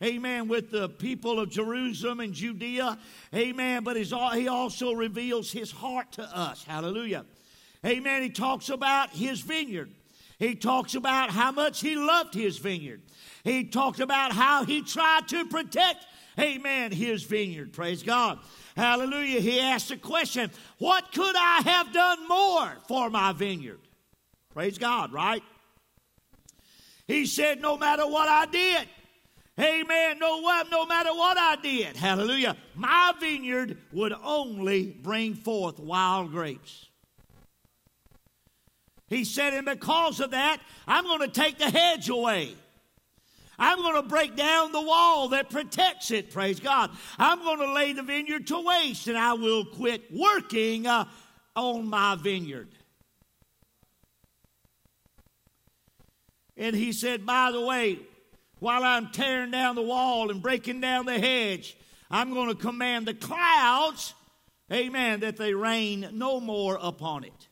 [0.03, 2.97] amen, with the people of Jerusalem and Judea,
[3.33, 6.65] amen, but he also reveals his heart to us.
[6.65, 7.25] Hallelujah.
[7.85, 8.21] Amen.
[8.21, 9.91] He talks about his vineyard.
[10.37, 13.01] He talks about how much he loved his vineyard.
[13.43, 16.05] He talked about how he tried to protect,
[16.39, 17.73] amen, his vineyard.
[17.73, 18.39] Praise God.
[18.75, 19.41] Hallelujah.
[19.41, 23.79] He asked the question, What could I have done more for my vineyard?
[24.53, 25.43] Praise God, right?
[27.07, 28.87] He said, No matter what I did,
[29.59, 30.17] Amen.
[30.19, 36.87] No, no matter what I did, hallelujah, my vineyard would only bring forth wild grapes.
[39.07, 42.55] He said, and because of that, I'm going to take the hedge away.
[43.61, 46.89] I'm going to break down the wall that protects it, praise God.
[47.19, 51.05] I'm going to lay the vineyard to waste and I will quit working uh,
[51.55, 52.69] on my vineyard.
[56.57, 57.99] And he said, by the way,
[58.57, 61.77] while I'm tearing down the wall and breaking down the hedge,
[62.09, 64.15] I'm going to command the clouds,
[64.73, 67.47] amen, that they rain no more upon it.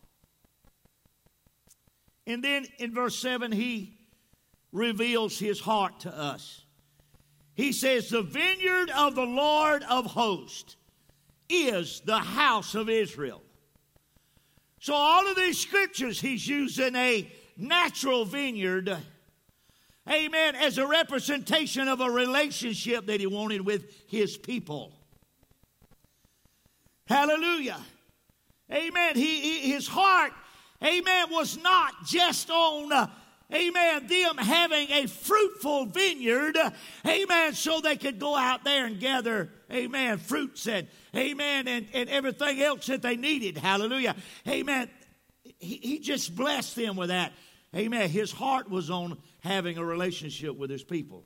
[2.26, 3.99] And then in verse 7, he
[4.72, 6.64] reveals his heart to us.
[7.56, 10.76] He says, The vineyard of the Lord of hosts
[11.50, 13.42] is the house of Israel.
[14.80, 18.96] So, all of these scriptures, he's using a natural vineyard,
[20.10, 24.94] amen, as a representation of a relationship that he wanted with his people.
[27.08, 27.80] Hallelujah.
[28.72, 29.16] Amen.
[29.16, 30.32] He, he his heart
[30.84, 33.08] amen, was not just on, uh,
[33.54, 36.58] amen, them having a fruitful vineyard,
[37.06, 42.10] amen, so they could go out there and gather, amen, fruits and, amen, and, and
[42.10, 43.58] everything else that they needed.
[43.58, 44.16] Hallelujah.
[44.48, 44.90] Amen.
[45.60, 47.34] He, he just blessed them with that.
[47.76, 48.10] Amen.
[48.10, 51.24] His heart was on having a relationship with his people.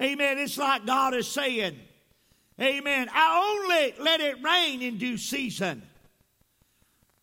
[0.00, 0.38] Amen.
[0.38, 1.76] It's like God is saying,
[2.60, 3.08] Amen.
[3.12, 5.82] I only let it rain in due season.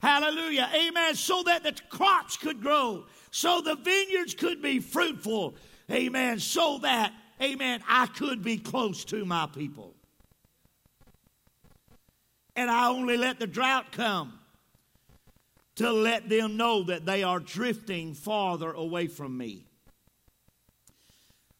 [0.03, 0.69] Hallelujah.
[0.75, 1.15] Amen.
[1.15, 5.55] So that the crops could grow, so the vineyards could be fruitful.
[5.89, 6.39] Amen.
[6.39, 9.95] So that, amen, I could be close to my people.
[12.57, 14.37] And I only let the drought come
[15.75, 19.65] to let them know that they are drifting farther away from me.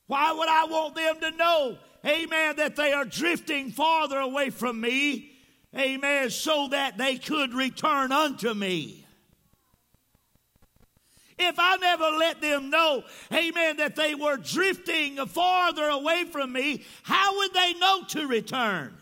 [0.07, 4.81] Why would I want them to know, amen, that they are drifting farther away from
[4.81, 5.32] me?
[5.76, 6.30] Amen.
[6.30, 9.03] So that they could return unto me.
[11.38, 16.84] If I never let them know, amen, that they were drifting farther away from me,
[17.01, 18.95] how would they know to return?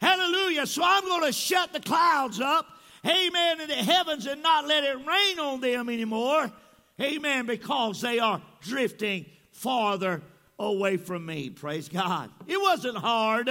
[0.00, 0.66] Hallelujah.
[0.66, 2.66] So I'm going to shut the clouds up,
[3.04, 6.52] amen, in the heavens and not let it rain on them anymore,
[7.00, 10.22] amen, because they are drifting farther
[10.58, 11.50] away from me.
[11.50, 12.30] Praise God.
[12.46, 13.50] It wasn't hard.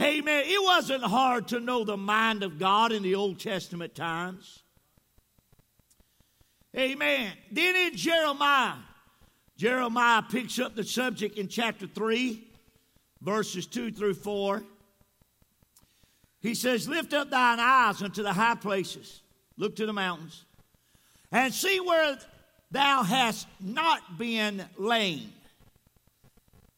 [0.00, 0.44] Amen.
[0.46, 4.62] It wasn't hard to know the mind of God in the Old Testament times.
[6.76, 7.32] Amen.
[7.52, 8.74] Then in Jeremiah,
[9.56, 12.44] Jeremiah picks up the subject in chapter 3,
[13.22, 14.64] verses 2 through 4.
[16.40, 19.22] He says, Lift up thine eyes unto the high places,
[19.56, 20.44] look to the mountains,
[21.30, 22.18] and see where
[22.72, 25.32] thou hast not been lain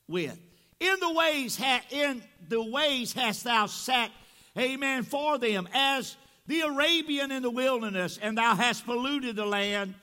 [0.07, 0.39] with.
[0.79, 4.11] In the ways, ha- in the ways hast thou sat,
[4.59, 6.17] amen, for them, as
[6.47, 9.95] the Arabian in the wilderness, and thou hast polluted the land.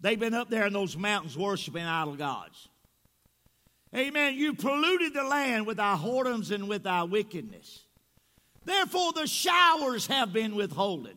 [0.00, 2.68] They've been up there in those mountains worshiping idol gods.
[3.94, 4.34] Amen.
[4.34, 7.84] You polluted the land with thy whoredoms and with thy wickedness.
[8.64, 11.16] Therefore, the showers have been withholden,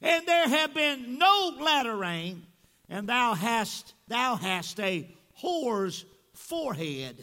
[0.00, 2.42] and there have been no latter rain,
[2.88, 5.06] and thou hast thou hast a
[5.42, 7.22] whore's forehead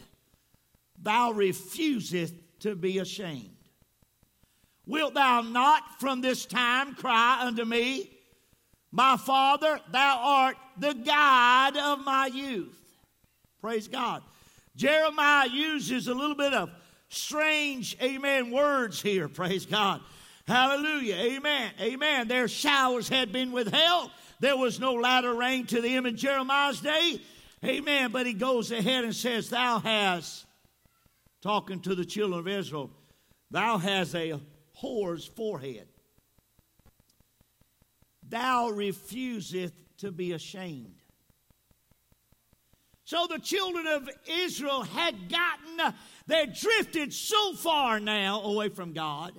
[1.02, 3.50] thou refusest to be ashamed.
[4.86, 8.10] Wilt thou not from this time cry unto me,
[8.90, 12.78] My Father, thou art the God of my youth?
[13.60, 14.22] Praise God.
[14.76, 16.70] Jeremiah uses a little bit of
[17.08, 19.28] strange, amen, words here.
[19.28, 20.00] Praise God.
[20.46, 21.16] Hallelujah.
[21.16, 21.70] Amen.
[21.78, 22.28] Amen.
[22.28, 24.10] Their showers had been withheld.
[24.40, 27.20] There was no latter rain to them in Jeremiah's day.
[27.62, 28.12] Amen.
[28.12, 30.46] But he goes ahead and says, Thou hast,
[31.42, 32.90] talking to the children of Israel,
[33.50, 34.40] thou hast a
[34.82, 35.88] whore's forehead.
[38.28, 40.94] Thou refuseth to be ashamed.
[43.04, 45.94] So the children of Israel had gotten,
[46.26, 49.32] they drifted so far now away from God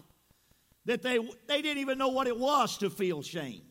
[0.86, 3.62] that they, they didn't even know what it was to feel shame.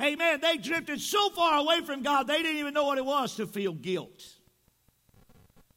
[0.00, 0.40] Amen.
[0.40, 3.46] They drifted so far away from God, they didn't even know what it was to
[3.46, 4.33] feel guilt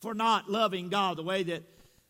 [0.01, 1.63] for not loving God the way that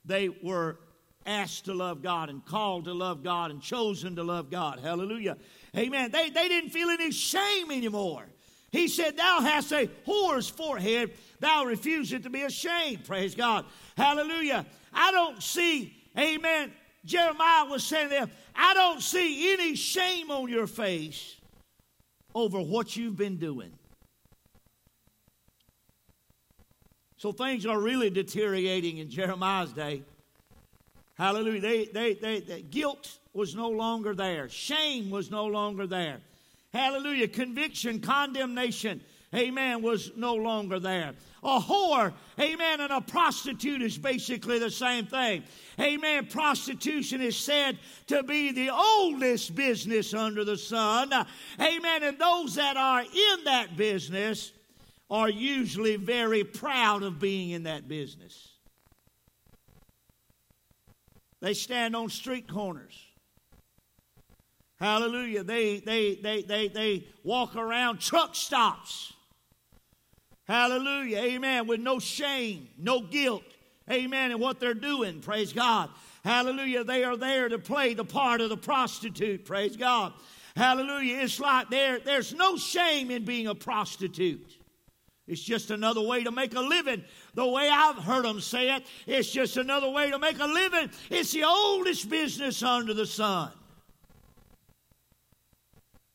[0.05, 0.79] they were
[1.25, 4.79] asked to love God and called to love God and chosen to love God.
[4.79, 5.37] Hallelujah.
[5.75, 6.11] Amen.
[6.11, 8.25] They, they didn't feel any shame anymore.
[8.71, 13.05] He said, Thou hast a whore's forehead, thou refusest to be ashamed.
[13.05, 13.65] Praise God.
[13.95, 14.65] Hallelujah.
[14.93, 16.71] I don't see, amen.
[17.05, 21.35] Jeremiah was saying there, I don't see any shame on your face
[22.35, 23.76] over what you've been doing.
[27.17, 30.03] So things are really deteriorating in Jeremiah's day.
[31.15, 31.61] Hallelujah.
[31.61, 36.19] They, they, they, they, guilt was no longer there, shame was no longer there.
[36.73, 37.27] Hallelujah.
[37.27, 39.01] Conviction, condemnation,
[39.33, 41.13] amen, was no longer there.
[41.43, 45.43] A whore, amen, and a prostitute is basically the same thing.
[45.79, 46.27] Amen.
[46.27, 51.13] Prostitution is said to be the oldest business under the sun.
[51.59, 52.03] Amen.
[52.03, 54.51] And those that are in that business
[55.09, 58.49] are usually very proud of being in that business.
[61.39, 62.99] They stand on street corners.
[64.79, 65.43] Hallelujah.
[65.43, 69.13] They, they, they, they, they walk around truck stops.
[70.47, 71.17] Hallelujah.
[71.17, 71.67] Amen.
[71.67, 73.43] With no shame, no guilt.
[73.89, 74.31] Amen.
[74.31, 75.21] And what they're doing.
[75.21, 75.89] Praise God.
[76.23, 76.83] Hallelujah.
[76.83, 79.45] They are there to play the part of the prostitute.
[79.45, 80.13] Praise God.
[80.55, 81.19] Hallelujah.
[81.19, 84.56] It's like there, there's no shame in being a prostitute.
[85.27, 87.03] It's just another way to make a living.
[87.33, 90.89] The way I've heard them say it, it's just another way to make a living.
[91.09, 93.51] It's the oldest business under the sun.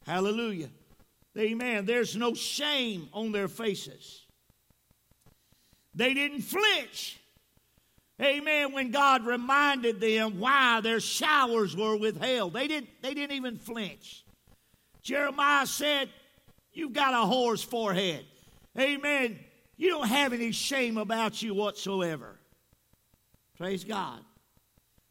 [0.06, 0.70] Hallelujah.
[1.38, 1.84] Amen.
[1.84, 4.22] There's no shame on their faces.
[5.94, 7.18] They didn't flinch.
[8.20, 8.72] Amen.
[8.72, 14.24] When God reminded them why their showers were withheld, they didn't, they didn't even flinch.
[15.02, 16.08] Jeremiah said,
[16.72, 18.24] You've got a whore's forehead.
[18.78, 19.38] Amen.
[19.76, 22.38] You don't have any shame about you whatsoever.
[23.56, 24.20] Praise God.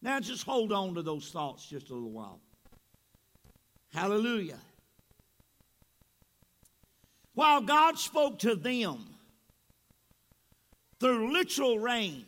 [0.01, 2.39] Now just hold on to those thoughts just a little while.
[3.93, 4.57] Hallelujah.
[7.34, 9.05] While God spoke to them
[10.99, 12.26] through literal rain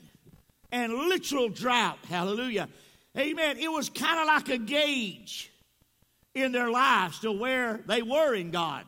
[0.71, 2.69] and literal drought, hallelujah.
[3.17, 3.57] Amen.
[3.57, 5.51] It was kind of like a gauge
[6.33, 8.85] in their lives to where they were in God.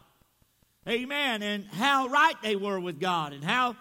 [0.87, 1.41] Amen.
[1.41, 3.75] And how right they were with God and how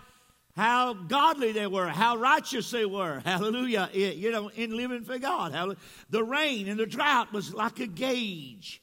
[0.57, 3.21] how godly they were, how righteous they were.
[3.25, 3.91] Hallelujah.
[3.93, 5.53] You know, in living for God.
[5.53, 5.79] Hallelujah.
[6.11, 8.81] The rain and the drought was like a gauge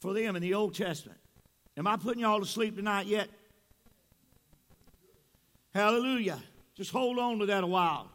[0.00, 1.18] for them in the Old Testament.
[1.76, 3.28] Am I putting y'all to sleep tonight yet?
[5.74, 6.38] Hallelujah.
[6.76, 8.08] Just hold on to that a while.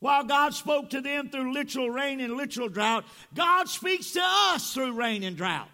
[0.00, 4.72] While God spoke to them through literal rain and literal drought, God speaks to us
[4.72, 5.68] through rain and drought.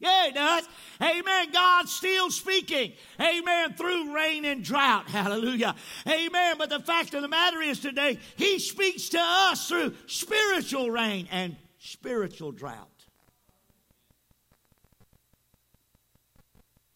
[0.00, 0.66] Yeah, it does.
[1.02, 1.52] Amen.
[1.52, 2.94] God's still speaking.
[3.20, 3.74] Amen.
[3.74, 5.08] Through rain and drought.
[5.08, 5.74] Hallelujah.
[6.08, 6.56] Amen.
[6.56, 11.28] But the fact of the matter is today, He speaks to us through spiritual rain
[11.30, 12.88] and spiritual drought.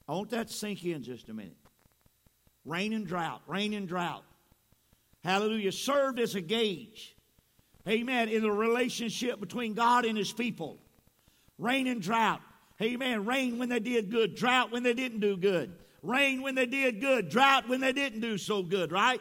[0.08, 1.56] I want that to sink in just a minute.
[2.64, 4.24] Rain and drought, rain and drought.
[5.22, 5.72] Hallelujah.
[5.72, 7.16] Served as a gauge.
[7.86, 8.30] Amen.
[8.30, 10.78] In the relationship between God and His people.
[11.58, 12.40] Rain and drought.
[12.82, 13.24] Amen.
[13.24, 15.72] Rain when they did good, drought when they didn't do good.
[16.02, 19.20] Rain when they did good, drought when they didn't do so good, right?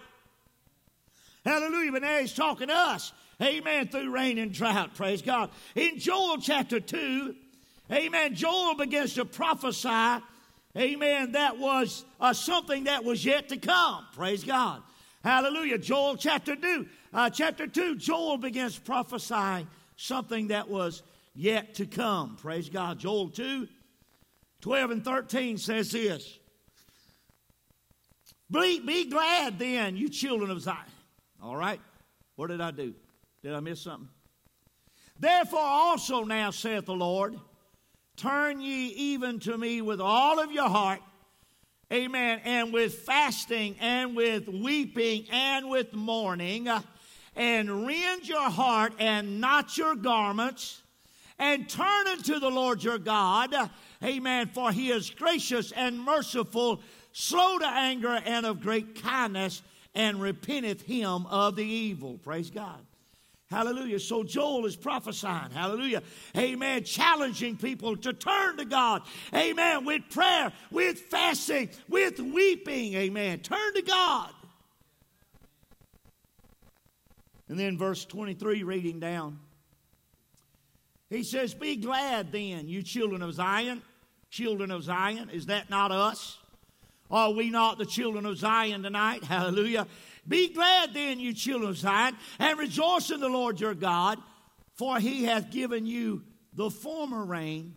[1.45, 1.91] Hallelujah.
[1.91, 3.14] But now he's talking to us.
[3.41, 3.88] Amen.
[3.88, 4.95] Through rain and drought.
[4.95, 5.49] Praise God.
[5.76, 7.36] In Joel chapter 2,
[7.91, 10.24] amen, Joel begins to prophesy,
[10.78, 14.06] amen, that was uh, something that was yet to come.
[14.16, 14.82] Praise God.
[15.24, 15.78] Hallelujah.
[15.78, 21.01] Joel chapter 2, uh, chapter 2, Joel begins prophesying something that was
[21.34, 22.38] yet to come.
[22.38, 22.99] Praise God.
[22.99, 23.67] Joel 2
[24.61, 26.39] 12 and 13 says this
[28.49, 30.77] Be, be glad then, you children of Zion.
[31.41, 31.81] All right.
[32.36, 32.93] What did I do?
[33.41, 34.09] Did I miss something?
[35.19, 37.39] Therefore also now saith the Lord,
[38.15, 41.01] turn ye even to me with all of your heart
[41.93, 46.67] amen, and with fasting and with weeping and with mourning,
[47.36, 50.81] and rend your heart and not your garments,
[51.43, 53.53] and turn unto the Lord your God,
[54.01, 56.81] amen, for he is gracious and merciful,
[57.11, 59.61] slow to anger, and of great kindness,
[59.93, 62.17] and repenteth him of the evil.
[62.23, 62.79] Praise God.
[63.51, 63.99] Hallelujah.
[63.99, 65.51] So Joel is prophesying.
[65.51, 66.01] Hallelujah.
[66.37, 66.85] Amen.
[66.85, 69.01] Challenging people to turn to God.
[69.35, 69.83] Amen.
[69.83, 72.93] With prayer, with fasting, with weeping.
[72.93, 73.41] Amen.
[73.41, 74.31] Turn to God.
[77.49, 79.39] And then verse 23, reading down.
[81.14, 83.84] He says, Be glad then, you children of Zion.
[84.32, 85.30] Children of Zion.
[85.30, 86.39] Is that not us?
[87.11, 89.24] Are we not the children of Zion tonight?
[89.24, 89.86] Hallelujah.
[90.28, 94.18] Be glad then, you children of Zion, and rejoice in the Lord your God,
[94.74, 97.76] for he hath given you the former rain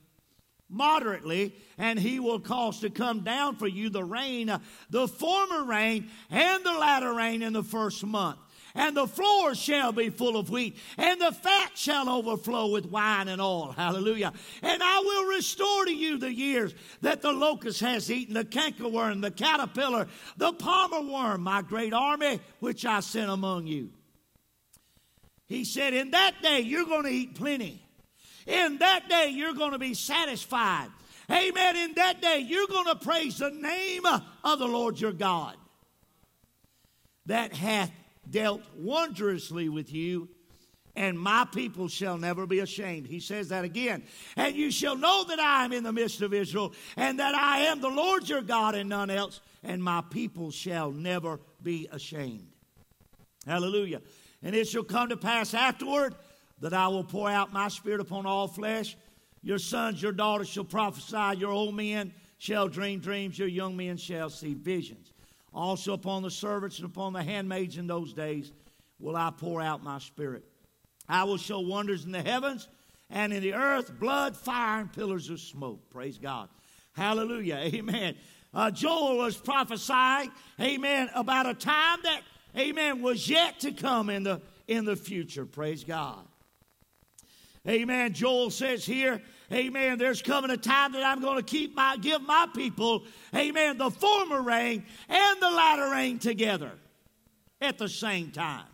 [0.70, 4.50] moderately, and he will cause to come down for you the rain,
[4.88, 8.38] the former rain, and the latter rain in the first month
[8.76, 13.28] and the floors shall be full of wheat, and the fat shall overflow with wine
[13.28, 13.72] and oil.
[13.76, 14.32] Hallelujah.
[14.62, 19.22] And I will restore to you the years that the locust has eaten, the cankerworm,
[19.22, 20.06] the caterpillar,
[20.36, 23.90] the palmer worm, my great army, which I sent among you.
[25.46, 27.82] He said, In that day you're going to eat plenty.
[28.46, 30.88] In that day you're going to be satisfied.
[31.30, 31.76] Amen.
[31.76, 35.56] In that day you're going to praise the name of the Lord your God
[37.26, 37.90] that hath
[38.30, 40.28] dealt wondrously with you,
[40.94, 43.06] and my people shall never be ashamed.
[43.06, 44.02] He says that again.
[44.36, 47.60] And you shall know that I am in the midst of Israel, and that I
[47.60, 52.48] am the Lord your God and none else, and my people shall never be ashamed.
[53.46, 54.00] Hallelujah.
[54.42, 56.14] And it shall come to pass afterward
[56.60, 58.96] that I will pour out my spirit upon all flesh.
[59.42, 63.96] Your sons, your daughters shall prophesy, your old men shall dream dreams, your young men
[63.96, 65.05] shall see visions.
[65.56, 68.52] Also upon the servants and upon the handmaids in those days
[68.98, 70.44] will I pour out my spirit.
[71.08, 72.68] I will show wonders in the heavens
[73.08, 75.88] and in the earth, blood, fire, and pillars of smoke.
[75.88, 76.50] Praise God.
[76.92, 77.56] Hallelujah.
[77.74, 78.16] Amen.
[78.52, 80.30] Uh, Joel was prophesying,
[80.60, 82.20] amen, about a time that,
[82.56, 85.46] amen, was yet to come in the in the future.
[85.46, 86.26] Praise God.
[87.66, 88.12] Amen.
[88.12, 89.22] Joel says here,
[89.52, 89.98] Amen.
[89.98, 93.90] There's coming a time that I'm going to keep my give my people, amen, the
[93.90, 96.72] former rain and the latter rain together
[97.60, 98.66] at the same time.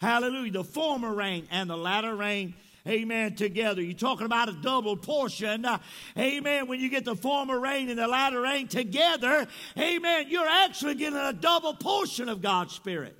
[0.00, 0.52] Hallelujah.
[0.52, 2.54] The former rain and the latter rain
[2.86, 3.34] Amen.
[3.34, 3.82] Together.
[3.82, 5.64] You're talking about a double portion.
[5.64, 5.78] Uh,
[6.18, 6.66] amen.
[6.66, 9.46] When you get the former rain and the latter rain together,
[9.78, 13.16] amen, you're actually getting a double portion of God's Spirit.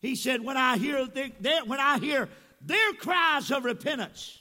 [0.00, 1.06] He said, when I hear,
[1.66, 2.28] when I hear
[2.60, 4.38] their cries of repentance.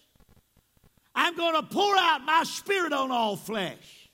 [1.15, 4.09] I'm going to pour out my spirit on all flesh.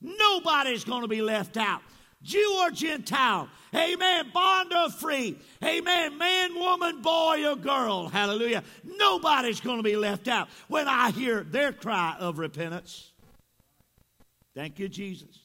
[0.00, 1.82] Nobody's going to be left out.
[2.22, 8.62] Jew or Gentile, amen, bond or free, amen, man, woman, boy, or girl, hallelujah.
[8.84, 13.12] Nobody's going to be left out when I hear their cry of repentance.
[14.54, 15.38] Thank you, Jesus.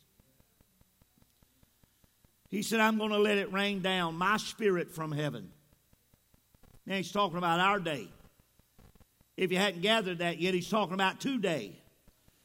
[2.49, 5.51] He said, I'm going to let it rain down my spirit from heaven.
[6.85, 8.07] Now he's talking about our day.
[9.37, 11.73] If you hadn't gathered that yet, he's talking about today.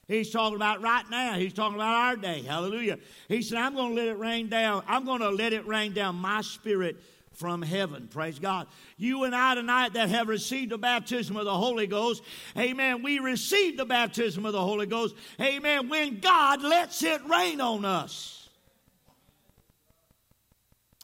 [0.09, 1.35] He's talking about right now.
[1.35, 2.43] He's talking about our day.
[2.43, 2.99] Hallelujah.
[3.29, 4.83] He said, I'm going to let it rain down.
[4.89, 6.97] I'm going to let it rain down my spirit
[7.33, 8.09] from heaven.
[8.11, 8.67] Praise God.
[8.97, 12.23] You and I tonight that have received the baptism of the Holy Ghost,
[12.59, 13.03] amen.
[13.03, 17.85] We received the baptism of the Holy Ghost, amen, when God lets it rain on
[17.85, 18.40] us.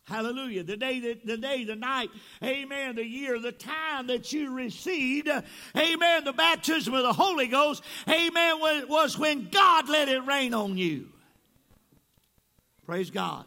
[0.07, 0.63] Hallelujah.
[0.63, 2.11] The day, the, the day, the night,
[2.43, 5.29] amen, the year, the time that you received,
[5.77, 10.79] amen, the baptism of the Holy Ghost, amen, was when God let it rain on
[10.79, 11.09] you.
[12.85, 13.47] Praise God.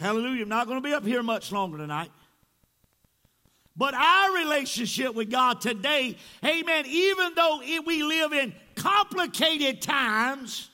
[0.00, 0.42] Hallelujah.
[0.42, 2.10] I'm not going to be up here much longer tonight.
[3.76, 10.68] But our relationship with God today, amen, even though it, we live in complicated times,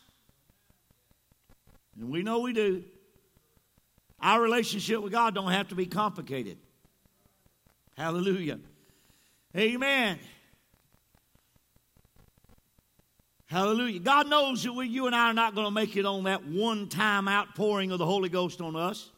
[2.00, 2.82] and we know we do,
[4.20, 6.58] our relationship with God don't have to be complicated.
[7.96, 8.58] Hallelujah.
[9.56, 10.18] Amen.
[13.46, 14.00] Hallelujah.
[14.00, 16.44] God knows that we, you and I are not going to make it on that
[16.44, 19.10] one time outpouring of the Holy Ghost on us.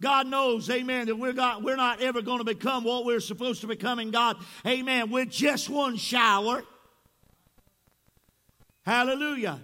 [0.00, 3.62] God knows, amen, that we're not, we're not ever going to become what we're supposed
[3.62, 6.62] to become in God, amen, with just one shower.
[8.86, 9.60] Hallelujah.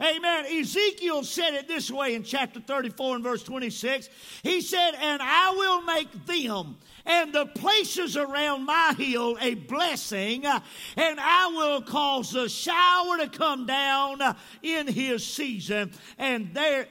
[0.00, 0.46] Amen.
[0.46, 4.08] Ezekiel said it this way in chapter 34 and verse 26.
[4.44, 6.76] He said, And I will make them
[7.08, 13.28] and the places around my hill a blessing, and I will cause the shower to
[13.28, 14.20] come down
[14.62, 16.86] in his season, and there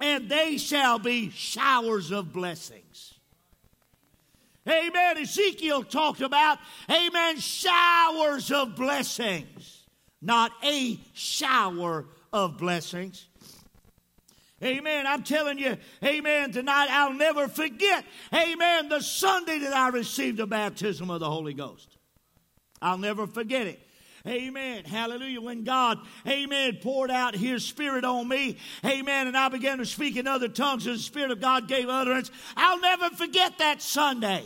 [0.00, 3.14] and they shall be showers of blessings.
[4.68, 5.18] Amen.
[5.18, 9.86] Ezekiel talked about, amen, showers of blessings,
[10.22, 13.26] not a shower of blessings.
[14.62, 15.06] Amen.
[15.06, 18.04] I'm telling you, amen, tonight I'll never forget,
[18.34, 21.96] amen, the Sunday that I received the baptism of the Holy Ghost.
[22.82, 23.80] I'll never forget it.
[24.26, 24.84] Amen.
[24.84, 25.40] Hallelujah.
[25.40, 30.16] When God, amen, poured out his spirit on me, amen, and I began to speak
[30.16, 34.44] in other tongues as the Spirit of God gave utterance, I'll never forget that Sunday.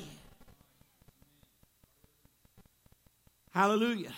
[3.50, 4.12] Hallelujah.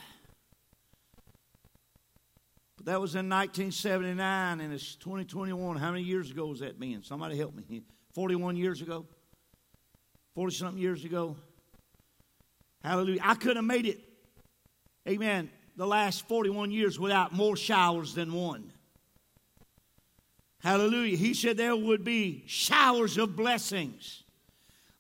[2.85, 5.77] But that was in 1979, and it's 2021.
[5.79, 7.03] How many years ago was that been?
[7.03, 7.83] Somebody help me.
[8.15, 9.07] 41 years ago?
[10.35, 11.37] 40 something years ago?
[12.83, 13.21] Hallelujah.
[13.23, 14.01] I could have made it,
[15.09, 18.71] amen, the last 41 years without more showers than one.
[20.61, 21.17] Hallelujah.
[21.17, 24.23] He said there would be showers of blessings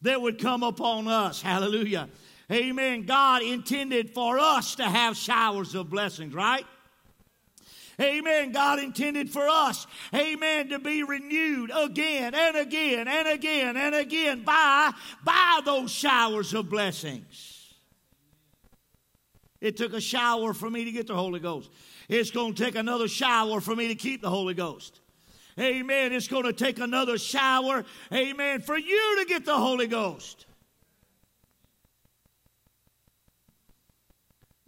[0.02, 1.42] that would come upon us.
[1.42, 2.08] Hallelujah.
[2.50, 3.04] Amen.
[3.04, 6.66] God intended for us to have showers of blessings, right?
[8.00, 8.52] Amen.
[8.52, 14.42] God intended for us, amen, to be renewed again and again and again and again
[14.42, 14.90] by,
[15.24, 17.74] by those showers of blessings.
[19.60, 21.70] It took a shower for me to get the Holy Ghost.
[22.08, 25.00] It's going to take another shower for me to keep the Holy Ghost.
[25.58, 26.12] Amen.
[26.12, 30.46] It's going to take another shower, amen, for you to get the Holy Ghost.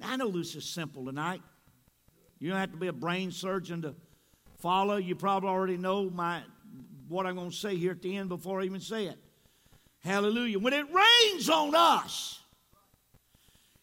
[0.02, 1.42] I know this is simple tonight.
[2.39, 3.95] You don't have to be a brain surgeon to
[4.59, 4.97] follow.
[4.97, 6.43] You probably already know my
[7.09, 9.18] what I'm going to say here at the end before I even say it.
[10.05, 10.59] Hallelujah.
[10.59, 12.41] When it rains on us,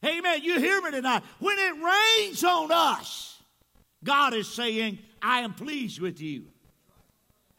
[0.04, 1.24] amen, you hear me tonight.
[1.39, 1.74] When it
[2.22, 3.41] rains on us,
[4.04, 6.45] God is saying, I am pleased with you.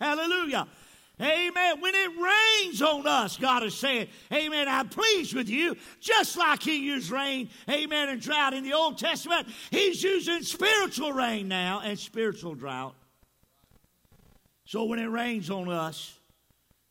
[0.00, 0.66] Hallelujah.
[1.20, 1.80] Amen.
[1.80, 5.76] When it rains on us, God is saying, Amen, I'm pleased with you.
[6.00, 11.12] Just like He used rain, Amen, and drought in the Old Testament, He's using spiritual
[11.12, 12.96] rain now and spiritual drought.
[14.64, 16.18] So when it rains on us,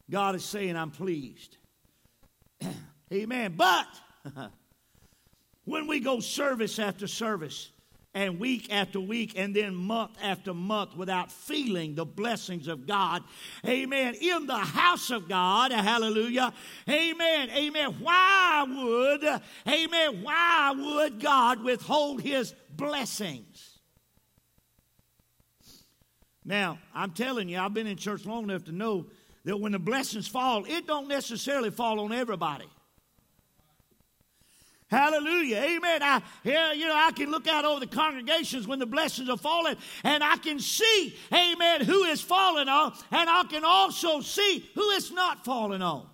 [0.09, 1.57] God is saying, I'm pleased.
[3.13, 3.55] Amen.
[3.57, 3.88] But
[5.65, 7.71] when we go service after service,
[8.14, 13.24] and week after week and then month after month without feeling the blessings of God.
[13.68, 14.16] Amen.
[14.22, 15.72] In the house of God.
[15.72, 16.53] Hallelujah.
[16.88, 17.49] Amen.
[17.49, 17.95] Amen.
[17.99, 23.80] Why would, amen, why would God withhold his blessings?
[26.45, 29.07] Now, I'm telling you, I've been in church long enough to know
[29.45, 32.66] that when the blessings fall, it don't necessarily fall on everybody.
[34.93, 35.57] Hallelujah.
[35.57, 36.03] Amen.
[36.03, 39.37] I, yeah, you know, I can look out over the congregations when the blessings are
[39.37, 44.69] falling and I can see, amen, who is falling on, and I can also see
[44.75, 46.05] who is not falling on.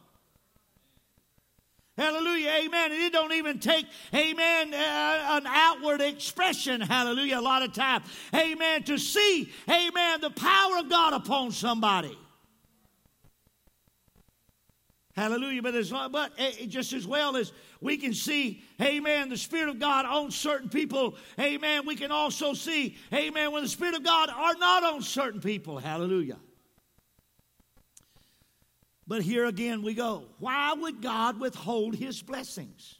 [1.98, 2.94] Hallelujah, amen.
[2.94, 8.02] And it don't even take, amen, uh, an outward expression, hallelujah, a lot of time,
[8.34, 12.18] amen, to see, amen, the power of God upon somebody.
[15.20, 15.62] Hallelujah.
[15.62, 17.52] But, as, but eh, just as well as
[17.82, 22.54] we can see, amen, the Spirit of God on certain people, amen, we can also
[22.54, 25.78] see, amen, when the Spirit of God are not on certain people.
[25.78, 26.38] Hallelujah.
[29.08, 30.26] But here again we go.
[30.38, 32.96] Why would God withhold his blessings?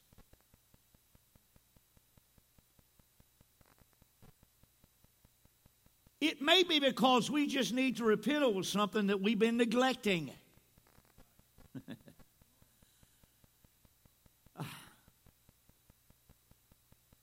[6.22, 10.32] It may be because we just need to repent over something that we've been neglecting.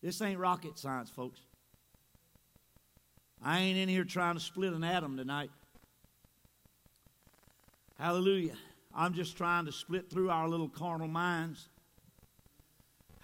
[0.07, 1.41] This ain't rocket science, folks.
[3.43, 5.51] I ain't in here trying to split an atom tonight.
[7.99, 8.55] Hallelujah.
[8.95, 11.69] I'm just trying to split through our little carnal minds.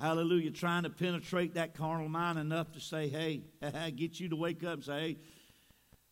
[0.01, 0.51] Hallelujah.
[0.51, 3.43] Trying to penetrate that carnal mind enough to say, hey,
[3.95, 5.19] get you to wake up and say,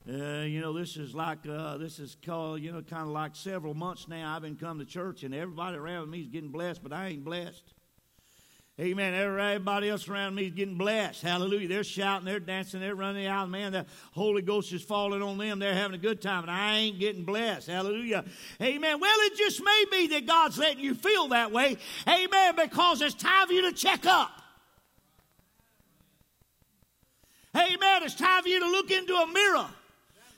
[0.06, 3.08] hey, uh, you know, this is like, uh, this is called, you know, kind of
[3.08, 6.52] like several months now I've been coming to church and everybody around me is getting
[6.52, 7.74] blessed, but I ain't blessed.
[8.80, 9.12] Amen.
[9.12, 11.20] Everybody else around me is getting blessed.
[11.20, 11.68] Hallelujah.
[11.68, 13.50] They're shouting, they're dancing, they're running out.
[13.50, 15.58] Man, the Holy Ghost is falling on them.
[15.58, 17.66] They're having a good time, and I ain't getting blessed.
[17.66, 18.24] Hallelujah.
[18.62, 18.98] Amen.
[18.98, 21.76] Well, it just may be that God's letting you feel that way.
[22.08, 22.56] Amen.
[22.56, 24.30] Because it's time for you to check up.
[27.54, 28.02] Amen.
[28.02, 29.66] It's time for you to look into a mirror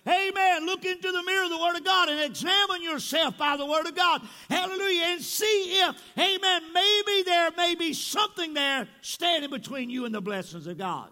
[0.07, 0.67] Amen.
[0.67, 3.87] Look into the mirror of the Word of God and examine yourself by the Word
[3.87, 4.23] of God.
[4.51, 5.03] Hallelujah.
[5.05, 10.21] And see if, amen, maybe there may be something there standing between you and the
[10.21, 11.09] blessings of God.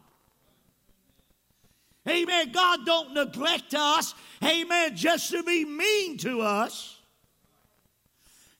[2.09, 2.51] Amen.
[2.51, 4.14] God don't neglect us.
[4.43, 4.97] Amen.
[4.97, 6.97] Just to be mean to us.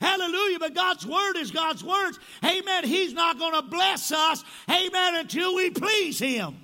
[0.01, 0.61] Hallelujah.
[0.61, 2.20] But God's word is God's words.
[2.45, 2.85] Amen.
[2.85, 4.45] He's not going to bless us.
[4.70, 5.16] Amen.
[5.16, 6.57] Until we please Him.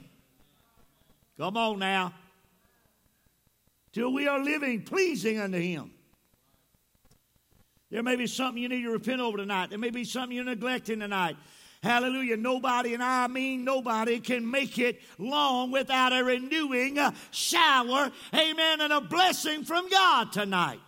[1.37, 2.15] Come on now.
[3.97, 5.91] Till we are living pleasing unto Him.
[7.91, 9.71] There may be something you need to repent over tonight.
[9.71, 11.39] There may be something you're neglecting tonight.
[11.83, 12.37] Hallelujah.
[12.37, 16.99] Nobody, and I mean nobody, can make it long without a renewing
[17.31, 18.13] shower.
[18.35, 18.83] Amen.
[18.83, 20.81] And a blessing from God tonight.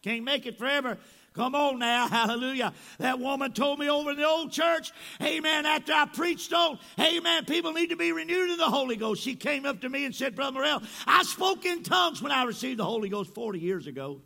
[0.00, 0.96] Can't make it forever.
[1.34, 2.72] Come on now, hallelujah.
[2.98, 7.44] That woman told me over in the old church, amen, after I preached on, amen,
[7.44, 9.22] people need to be renewed in the Holy Ghost.
[9.22, 12.44] She came up to me and said, Brother Morrell, I spoke in tongues when I
[12.44, 14.20] received the Holy Ghost 40 years ago.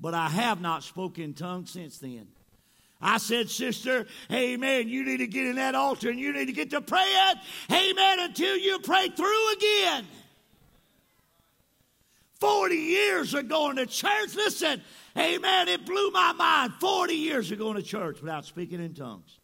[0.00, 2.28] But I have not spoken in tongues since then.
[3.02, 6.52] I said, Sister, amen, you need to get in that altar and you need to
[6.52, 7.34] get to praying,
[7.70, 10.06] amen, until you pray through again.
[12.40, 14.82] 40 years ago in the church, listen,
[15.16, 16.74] amen, it blew my mind.
[16.80, 19.38] 40 years ago in the church without speaking in tongues.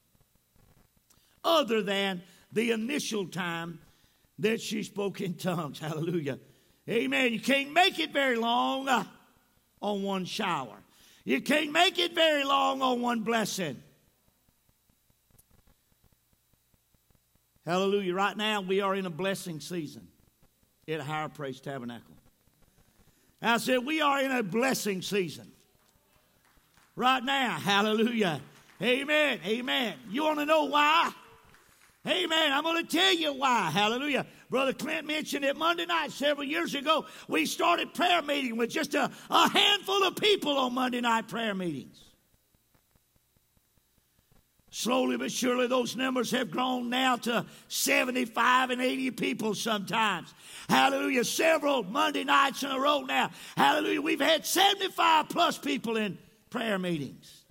[1.42, 3.78] Other than the initial time
[4.38, 5.78] that she spoke in tongues.
[5.80, 6.38] Hallelujah.
[6.88, 7.32] Amen.
[7.32, 9.04] You can't make it very long uh,
[9.80, 10.76] on one shower.
[11.24, 13.82] You can't make it very long on one blessing.
[17.64, 18.14] Hallelujah.
[18.14, 20.06] Right now, we are in a blessing season
[20.86, 22.14] at Higher Praise Tabernacle.
[23.42, 25.50] I said, we are in a blessing season
[26.96, 27.50] right now.
[27.50, 28.40] Hallelujah.
[28.82, 29.38] Amen.
[29.46, 29.94] Amen.
[30.10, 31.12] You want to know why?
[32.06, 32.52] Amen.
[32.52, 33.70] I'm going to tell you why.
[33.70, 34.26] Hallelujah.
[34.48, 37.06] Brother Clint mentioned it Monday night several years ago.
[37.28, 41.54] We started prayer meeting with just a, a handful of people on Monday night prayer
[41.54, 42.00] meetings.
[44.70, 50.32] Slowly but surely, those numbers have grown now to 75 and 80 people sometimes.
[50.68, 51.24] Hallelujah.
[51.24, 53.30] Several Monday nights in a row now.
[53.56, 54.02] Hallelujah.
[54.02, 56.18] We've had 75 plus people in
[56.56, 57.44] prayer meetings.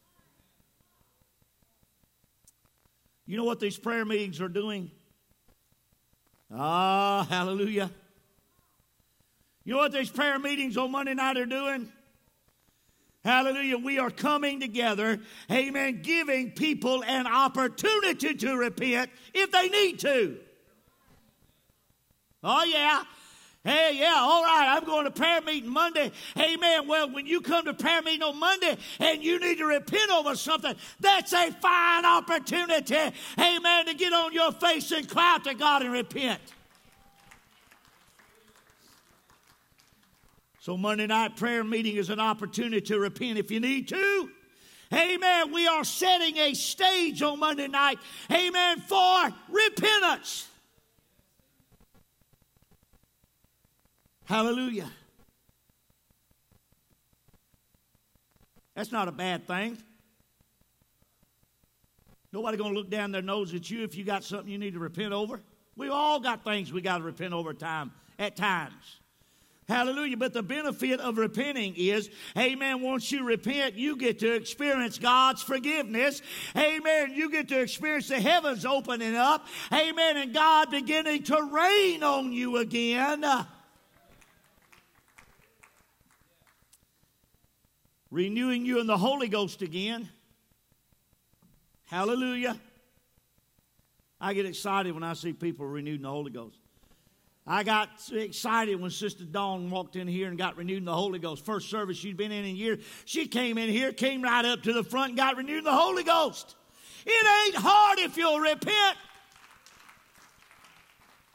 [3.28, 4.90] You know what these prayer meetings are doing?
[6.52, 7.92] Ah, hallelujah.
[9.64, 11.92] You know what these prayer meetings on Monday night are doing?
[13.24, 13.78] Hallelujah.
[13.78, 15.20] We are coming together,
[15.52, 20.38] amen, giving people an opportunity to repent if they need to.
[22.44, 23.04] Oh, yeah.
[23.66, 26.12] Hey, yeah, all right, I'm going to prayer meeting Monday.
[26.38, 26.88] Amen.
[26.88, 30.36] Well, when you come to prayer meeting on Monday and you need to repent over
[30.36, 32.96] something, that's a fine opportunity,
[33.40, 36.40] amen, to get on your face and cry out to God and repent.
[40.60, 44.30] So, Monday night prayer meeting is an opportunity to repent if you need to.
[44.94, 45.52] Amen.
[45.52, 47.98] We are setting a stage on Monday night,
[48.32, 50.50] amen, for repentance.
[54.26, 54.90] Hallelujah.
[58.76, 59.78] That's not a bad thing.
[62.34, 64.74] Nobody going to look down their nose at you if you got something you need
[64.74, 65.42] to repent over.
[65.78, 69.00] We all got things we got to repent over time at times.
[69.68, 70.18] Hallelujah.
[70.18, 75.42] But the benefit of repenting is, amen, once you repent, you get to experience God's
[75.42, 76.22] forgiveness.
[76.56, 77.14] Amen.
[77.14, 79.48] You get to experience the heavens opening up.
[79.72, 80.18] Amen.
[80.18, 83.24] And God beginning to rain on you again.
[88.16, 90.08] Renewing you in the Holy Ghost again.
[91.88, 92.58] Hallelujah.
[94.22, 96.58] I get excited when I see people renewed in the Holy Ghost.
[97.46, 101.20] I got excited when Sister Dawn walked in here and got renewed in the Holy
[101.20, 101.46] Ghost.
[101.46, 102.80] First service she'd been in in a year.
[103.04, 105.74] She came in here, came right up to the front, and got renewed in the
[105.74, 106.56] Holy Ghost.
[107.06, 108.98] It ain't hard if you'll repent.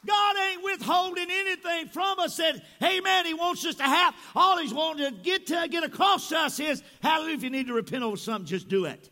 [0.07, 2.36] God ain't withholding anything from us.
[2.36, 3.26] That Amen.
[3.26, 4.14] He wants us to have.
[4.34, 7.36] All He's wanting to get to get across to us is, Hallelujah.
[7.36, 9.11] If you need to repent over something, just do it.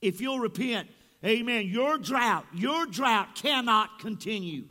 [0.00, 0.88] If you'll repent,
[1.24, 1.66] Amen.
[1.66, 4.68] Your drought, your drought cannot continue.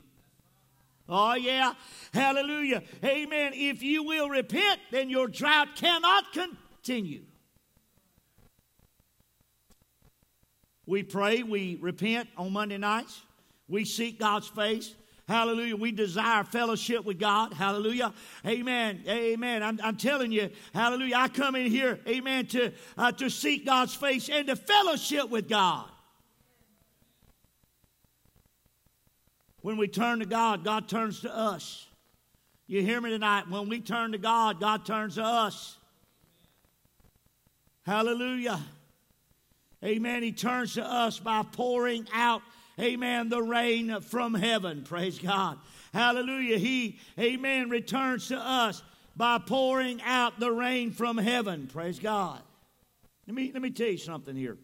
[1.08, 1.74] Oh, yeah.
[2.14, 2.82] Hallelujah.
[3.04, 3.52] Amen.
[3.54, 7.24] If you will repent, then your drought cannot continue.
[10.88, 13.22] We pray, we repent on Monday nights.
[13.68, 14.94] We seek God's face.
[15.28, 15.76] Hallelujah.
[15.76, 17.54] We desire fellowship with God.
[17.54, 18.14] Hallelujah.
[18.46, 19.04] Amen.
[19.08, 19.64] Amen.
[19.64, 21.16] I'm, I'm telling you, hallelujah.
[21.18, 25.50] I come in here, amen, to, uh, to seek God's face and to fellowship with
[25.50, 25.90] God.
[29.66, 31.88] when we turn to God, God turns to us.
[32.68, 33.50] You hear me tonight?
[33.50, 35.76] When we turn to God, God turns to us.
[37.84, 38.60] Hallelujah.
[39.84, 40.22] Amen.
[40.22, 42.44] He turns to us by pouring out,
[42.80, 44.84] amen, the rain from heaven.
[44.84, 45.58] Praise God.
[45.94, 46.58] Hallelujah.
[46.58, 48.84] He, amen, returns to us
[49.16, 51.68] by pouring out the rain from heaven.
[51.72, 52.42] Praise God.
[53.28, 54.58] Let me, let me tell you something here.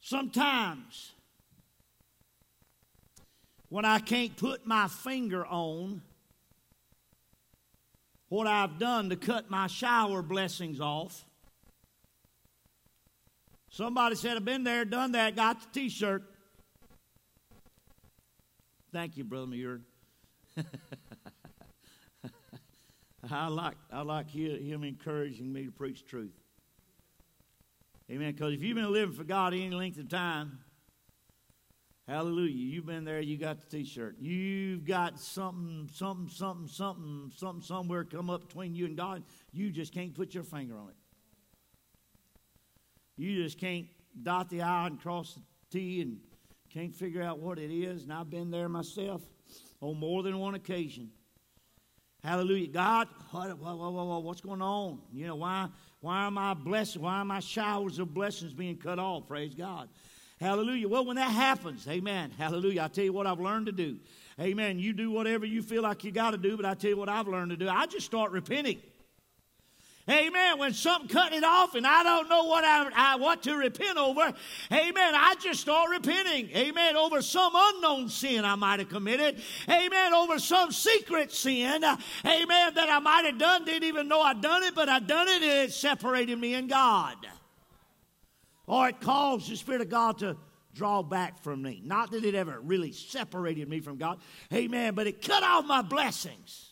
[0.00, 1.12] Sometimes,
[3.68, 6.00] when I can't put my finger on
[8.28, 11.24] what I've done to cut my shower blessings off,
[13.78, 16.24] somebody said, I've been there, done that, got the t shirt.
[18.92, 19.82] Thank you, Brother Muir.
[23.30, 26.32] I like, I like him encouraging me to preach truth.
[28.10, 28.32] Amen.
[28.32, 30.58] Because if you've been living for God any length of time,
[32.08, 34.16] hallelujah, you've been there, you got the t shirt.
[34.18, 39.22] You've got something, something, something, something, something somewhere come up between you and God.
[39.52, 40.97] You just can't put your finger on it.
[43.18, 43.86] You just can't
[44.22, 46.18] dot the I and cross the T and
[46.72, 48.04] can't figure out what it is.
[48.04, 49.20] And I've been there myself
[49.80, 51.10] on more than one occasion.
[52.22, 52.68] Hallelujah.
[52.68, 55.00] God, what, what, what, what's going on?
[55.12, 55.68] You know, why,
[56.00, 59.28] why are my blessings, why are my showers of blessings being cut off?
[59.28, 59.88] Praise God.
[60.40, 60.88] Hallelujah.
[60.88, 62.32] Well, when that happens, amen.
[62.38, 62.82] Hallelujah.
[62.82, 63.98] I tell you what I've learned to do.
[64.40, 64.78] Amen.
[64.78, 67.08] You do whatever you feel like you got to do, but I tell you what
[67.08, 67.68] I've learned to do.
[67.68, 68.80] I just start repenting.
[70.08, 70.58] Amen.
[70.58, 73.98] When something cut it off and I don't know what I, I what to repent
[73.98, 74.32] over,
[74.72, 76.48] amen, I just start repenting.
[76.56, 76.96] Amen.
[76.96, 79.40] Over some unknown sin I might have committed.
[79.68, 80.14] Amen.
[80.14, 81.84] Over some secret sin.
[81.84, 82.74] Amen.
[82.74, 83.64] That I might have done.
[83.64, 86.68] Didn't even know I'd done it, but I done it and it separated me and
[86.68, 87.16] God.
[88.66, 90.36] Or it caused the Spirit of God to
[90.74, 91.82] draw back from me.
[91.84, 94.20] Not that it ever really separated me from God.
[94.52, 94.94] Amen.
[94.94, 96.67] But it cut off my blessings.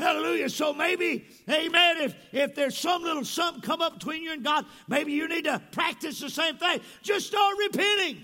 [0.00, 0.48] Hallelujah.
[0.48, 4.64] So maybe, amen, if, if there's some little something come up between you and God,
[4.88, 6.80] maybe you need to practice the same thing.
[7.02, 8.22] Just start repenting.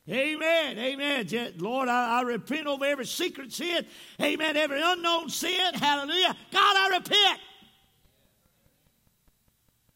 [0.09, 0.77] amen.
[0.77, 1.27] Amen.
[1.57, 3.85] Lord, I, I, repent over every secret sin.
[4.21, 4.55] Amen.
[4.55, 5.73] Every unknown sin.
[5.73, 6.35] Hallelujah.
[6.51, 7.39] God, I repent.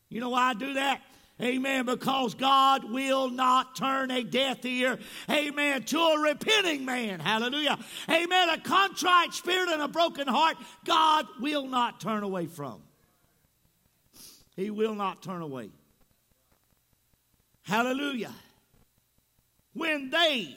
[0.09, 1.01] You know why I do that?
[1.41, 1.85] Amen.
[1.85, 4.97] Because God will not turn a deaf ear,
[5.29, 7.19] amen, to a repenting man.
[7.19, 7.77] Hallelujah.
[8.09, 8.49] Amen.
[8.49, 10.55] A contrite spirit and a broken heart,
[10.85, 12.81] God will not turn away from.
[14.55, 15.71] He will not turn away.
[17.63, 18.33] Hallelujah.
[19.73, 20.55] When they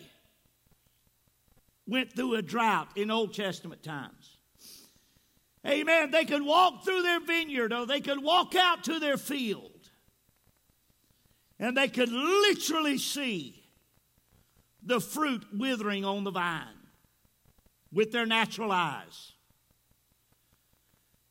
[1.88, 4.36] went through a drought in Old Testament times,
[5.66, 9.77] amen, they could walk through their vineyard or they could walk out to their field
[11.58, 13.62] and they could literally see
[14.82, 16.66] the fruit withering on the vine
[17.92, 19.32] with their natural eyes.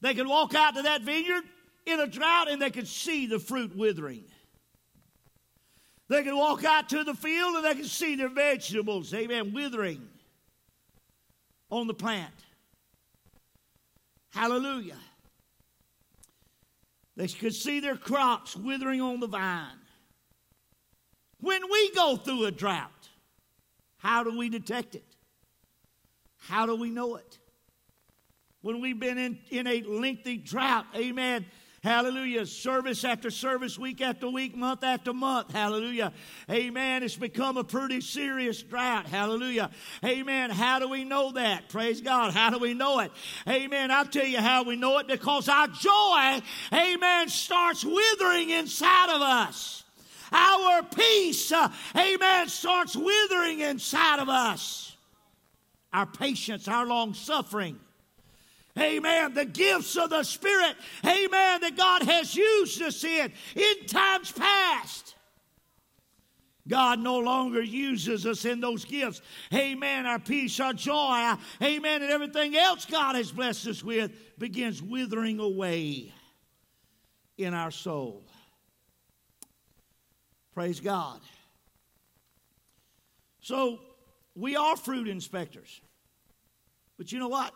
[0.01, 1.43] They could walk out to that vineyard
[1.85, 4.25] in a drought and they could see the fruit withering.
[6.09, 10.07] They could walk out to the field and they could see their vegetables, amen, withering
[11.69, 12.33] on the plant.
[14.29, 14.97] Hallelujah.
[17.15, 19.76] They could see their crops withering on the vine.
[21.39, 22.91] When we go through a drought,
[23.97, 25.03] how do we detect it?
[26.37, 27.37] How do we know it?
[28.61, 31.45] When we've been in, in a lengthy drought, amen.
[31.83, 32.45] Hallelujah.
[32.45, 35.51] Service after service, week after week, month after month.
[35.51, 36.11] Hallelujah.
[36.49, 37.03] Amen.
[37.03, 39.05] It's become a pretty serious drought.
[39.05, 39.69] Hallelujah.
[40.03, 40.49] Amen.
[40.49, 41.69] How do we know that?
[41.69, 42.33] Praise God.
[42.33, 43.11] How do we know it?
[43.47, 43.91] Amen.
[43.91, 46.41] I'll tell you how we know it because our joy,
[46.73, 49.83] amen, starts withering inside of us
[50.31, 54.95] our peace, uh, amen, starts withering inside of us.
[55.93, 57.79] Our patience, our long suffering.
[58.77, 59.33] Amen.
[59.33, 65.15] The gifts of the Spirit, amen, that God has used us in in times past.
[66.67, 69.21] God no longer uses us in those gifts.
[69.53, 70.05] Amen.
[70.05, 75.39] Our peace, our joy, amen, and everything else God has blessed us with begins withering
[75.39, 76.11] away
[77.37, 78.26] in our soul.
[80.57, 81.19] Praise God.
[83.41, 83.77] So
[84.33, 85.81] we are fruit inspectors.
[86.97, 87.53] But you know what?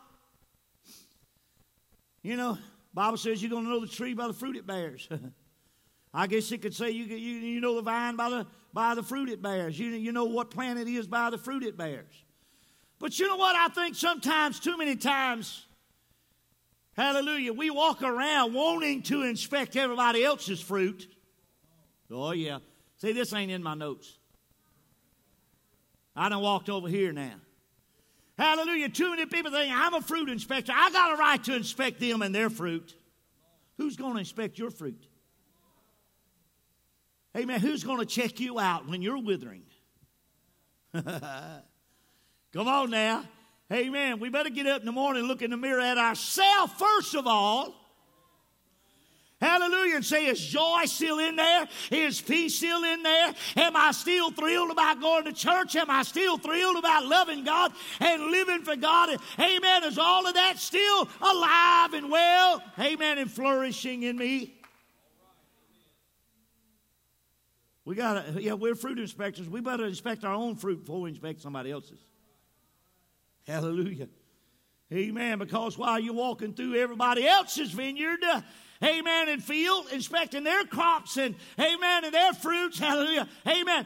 [2.22, 2.60] You know,
[2.94, 5.10] Bible says you're going to know the tree by the fruit it bears.
[6.14, 9.02] I guess it could say you, you, you know the vine by the, by the
[9.02, 9.80] fruit it bears.
[9.80, 12.24] You, you know what plant it is by the fruit it bears.
[13.00, 13.56] But you know what?
[13.56, 15.66] I think sometimes, too many times,
[16.96, 21.08] hallelujah, we walk around wanting to inspect everybody else's fruit.
[22.12, 22.60] Oh, yeah.
[23.02, 24.20] See, this ain't in my notes.
[26.16, 27.34] I done walked over here now.
[28.38, 28.90] Hallelujah.
[28.90, 30.72] Too many people think I'm a fruit inspector.
[30.76, 32.94] I got a right to inspect them and their fruit.
[33.78, 35.04] Who's going to inspect your fruit?
[37.34, 37.60] Hey Amen.
[37.60, 39.64] Who's going to check you out when you're withering?
[40.94, 41.08] Come
[42.68, 43.24] on now.
[43.68, 44.20] Hey Amen.
[44.20, 47.26] We better get up in the morning look in the mirror at ourselves first of
[47.26, 47.81] all.
[49.42, 49.96] Hallelujah.
[49.96, 51.68] And say, is joy still in there?
[51.90, 53.34] Is peace still in there?
[53.58, 55.76] Am I still thrilled about going to church?
[55.76, 59.10] Am I still thrilled about loving God and living for God?
[59.40, 59.84] Amen.
[59.84, 62.62] Is all of that still alive and well?
[62.80, 63.18] Amen.
[63.18, 64.54] And flourishing in me?
[67.84, 69.50] We got to, yeah, we're fruit inspectors.
[69.50, 72.00] We better inspect our own fruit before we inspect somebody else's.
[73.48, 74.08] Hallelujah.
[74.94, 75.40] Amen.
[75.40, 78.20] Because while you're walking through everybody else's vineyard,
[78.84, 83.86] amen, and field, inspecting their crops and, amen, and their fruits, hallelujah, amen,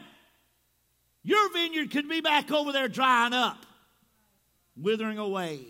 [1.22, 3.66] your vineyard could be back over there drying up,
[4.76, 5.60] withering away.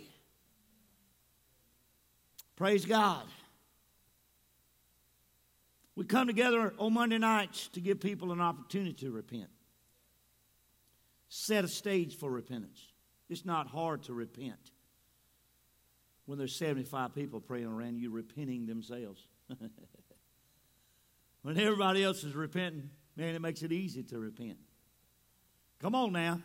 [2.57, 3.25] Praise God.
[5.95, 9.49] We come together on Monday nights to give people an opportunity to repent,
[11.29, 12.81] set a stage for repentance.
[13.31, 14.73] It's not hard to repent
[16.27, 19.27] when there's 75 people praying around you repenting themselves.
[21.43, 24.59] when everybody else is repenting, man, it makes it easy to repent.
[25.81, 26.41] Come on now.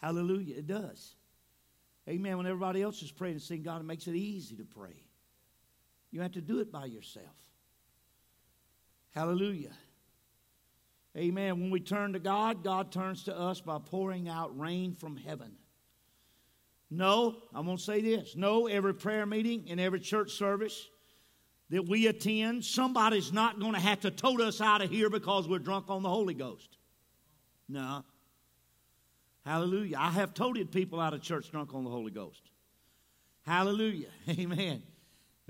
[0.00, 0.56] Hallelujah.
[0.56, 1.14] It does.
[2.08, 2.36] Amen.
[2.36, 5.04] When everybody else is praying and seeing God, it makes it easy to pray.
[6.10, 7.26] You have to do it by yourself.
[9.10, 9.72] Hallelujah.
[11.16, 11.60] Amen.
[11.60, 15.56] When we turn to God, God turns to us by pouring out rain from heaven.
[16.94, 18.36] No, I'm going to say this.
[18.36, 20.90] No, every prayer meeting and every church service
[21.70, 25.48] that we attend, somebody's not going to have to tote us out of here because
[25.48, 26.76] we're drunk on the Holy Ghost.
[27.66, 28.04] No.
[29.46, 29.96] Hallelujah.
[29.98, 32.42] I have toted people out of church drunk on the Holy Ghost.
[33.46, 34.10] Hallelujah.
[34.28, 34.82] Amen.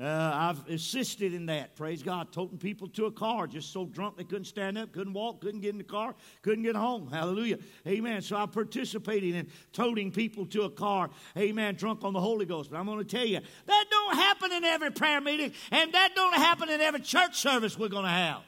[0.02, 4.16] Uh, I've assisted in that, praise God, toting people to a car just so drunk
[4.16, 7.08] they couldn't stand up, couldn't walk, couldn't get in the car, couldn't get home.
[7.08, 7.58] Hallelujah.
[7.86, 8.20] Amen.
[8.20, 11.08] So I participated in toting people to a car,
[11.38, 12.72] amen, drunk on the Holy Ghost.
[12.72, 16.16] But I'm going to tell you, that don't happen in every prayer meeting, and that
[16.16, 18.40] don't happen in every church service we're going to have.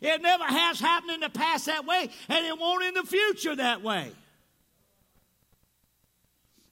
[0.00, 3.56] It never has happened in the past that way, and it won't in the future
[3.56, 4.12] that way.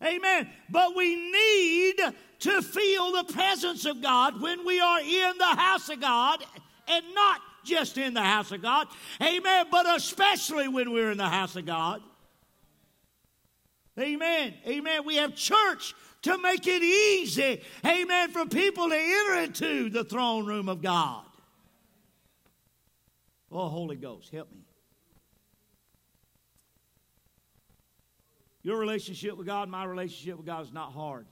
[0.01, 0.49] Amen.
[0.69, 1.97] But we need
[2.41, 6.45] to feel the presence of God when we are in the house of God
[6.89, 8.89] and not just in the house of God.
[9.23, 9.67] Amen.
[9.71, 12.03] But especially when we're in the house of God.
[13.99, 14.55] Amen.
[14.67, 15.05] Amen.
[15.05, 20.45] We have church to make it easy, amen, for people to enter into the throne
[20.45, 21.25] room of God.
[23.51, 24.59] Oh, Holy Ghost, help me.
[28.63, 31.27] Your relationship with God, my relationship with God is not hard.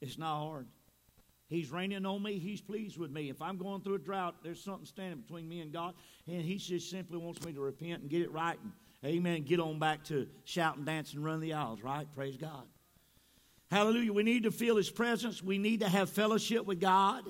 [0.00, 0.66] It's not hard.
[1.48, 2.38] He's raining on me.
[2.38, 3.30] He's pleased with me.
[3.30, 5.94] If I'm going through a drought, there's something standing between me and God,
[6.26, 8.58] and He just simply wants me to repent and get it right.
[8.60, 8.72] And,
[9.04, 9.42] amen.
[9.42, 12.06] Get on back to shouting, dancing, run the aisles, right?
[12.14, 12.64] Praise God.
[13.70, 14.12] Hallelujah.
[14.12, 15.42] We need to feel His presence.
[15.42, 17.24] We need to have fellowship with God.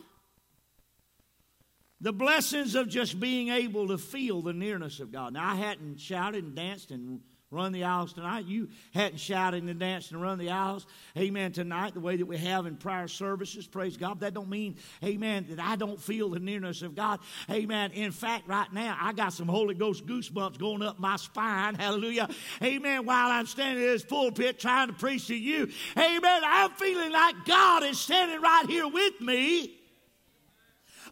[2.01, 5.33] The blessings of just being able to feel the nearness of God.
[5.33, 7.21] Now, I hadn't shouted and danced and
[7.51, 8.47] run the aisles tonight.
[8.47, 10.87] You hadn't shouted and danced and run the aisles,
[11.17, 14.21] amen, tonight, the way that we have in prior services, praise God.
[14.21, 17.21] That don't mean, amen, that I don't feel the nearness of God.
[17.51, 17.93] Amen.
[17.93, 22.29] In fact, right now, I got some Holy Ghost goosebumps going up my spine, hallelujah.
[22.63, 23.07] Amen.
[23.07, 27.45] While I'm standing in this pulpit trying to preach to you, amen, I'm feeling like
[27.45, 29.77] God is standing right here with me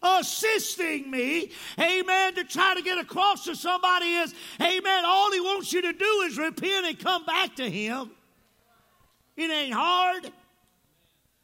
[0.01, 5.71] assisting me, amen, to try to get across to somebody is, amen, all he wants
[5.73, 8.11] you to do is repent and come back to him.
[9.35, 10.25] It ain't hard.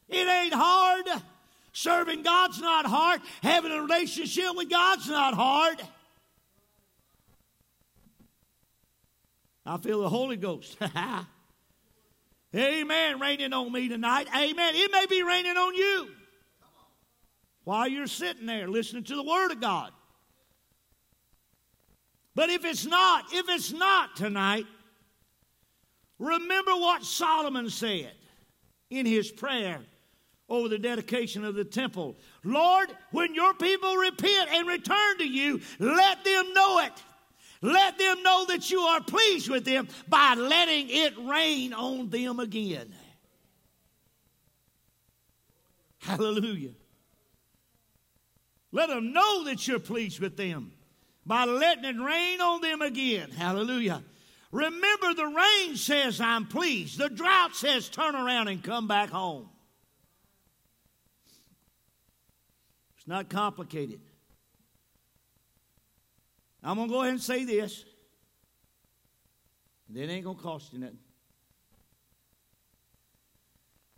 [0.08, 1.06] It ain't hard.
[1.72, 3.20] Serving God's not hard.
[3.42, 5.82] Having a relationship with God's not hard.
[9.64, 10.76] I feel the Holy Ghost.
[12.54, 13.20] Amen.
[13.20, 14.28] Raining on me tonight.
[14.36, 14.74] Amen.
[14.74, 16.08] It may be raining on you
[17.64, 19.92] while you're sitting there listening to the Word of God.
[22.34, 24.66] But if it's not, if it's not tonight,
[26.18, 28.12] remember what Solomon said
[28.90, 29.80] in his prayer
[30.48, 32.16] over the dedication of the temple.
[32.44, 36.92] Lord, when your people repent and return to you, let them know it.
[37.62, 42.40] Let them know that you are pleased with them by letting it rain on them
[42.40, 42.92] again.
[46.00, 46.72] Hallelujah.
[48.72, 50.72] Let them know that you're pleased with them
[51.26, 53.30] by letting it rain on them again.
[53.30, 54.02] Hallelujah.
[54.50, 56.98] Remember, the rain says, I'm pleased.
[56.98, 59.48] The drought says, turn around and come back home.
[62.96, 64.00] It's not complicated.
[66.62, 67.84] I'm going to go ahead and say this.
[69.90, 70.98] That ain't going to cost you nothing.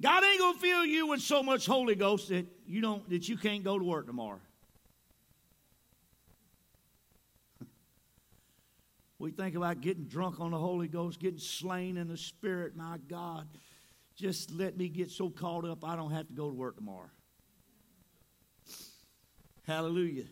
[0.02, 3.28] God ain't going to fill you with so much Holy Ghost that you don't that
[3.28, 4.40] you can't go to work tomorrow.
[9.18, 12.76] We think about getting drunk on the Holy Ghost, getting slain in the Spirit.
[12.76, 13.46] My God,
[14.16, 17.10] just let me get so caught up I don't have to go to work tomorrow.
[19.66, 20.24] Hallelujah.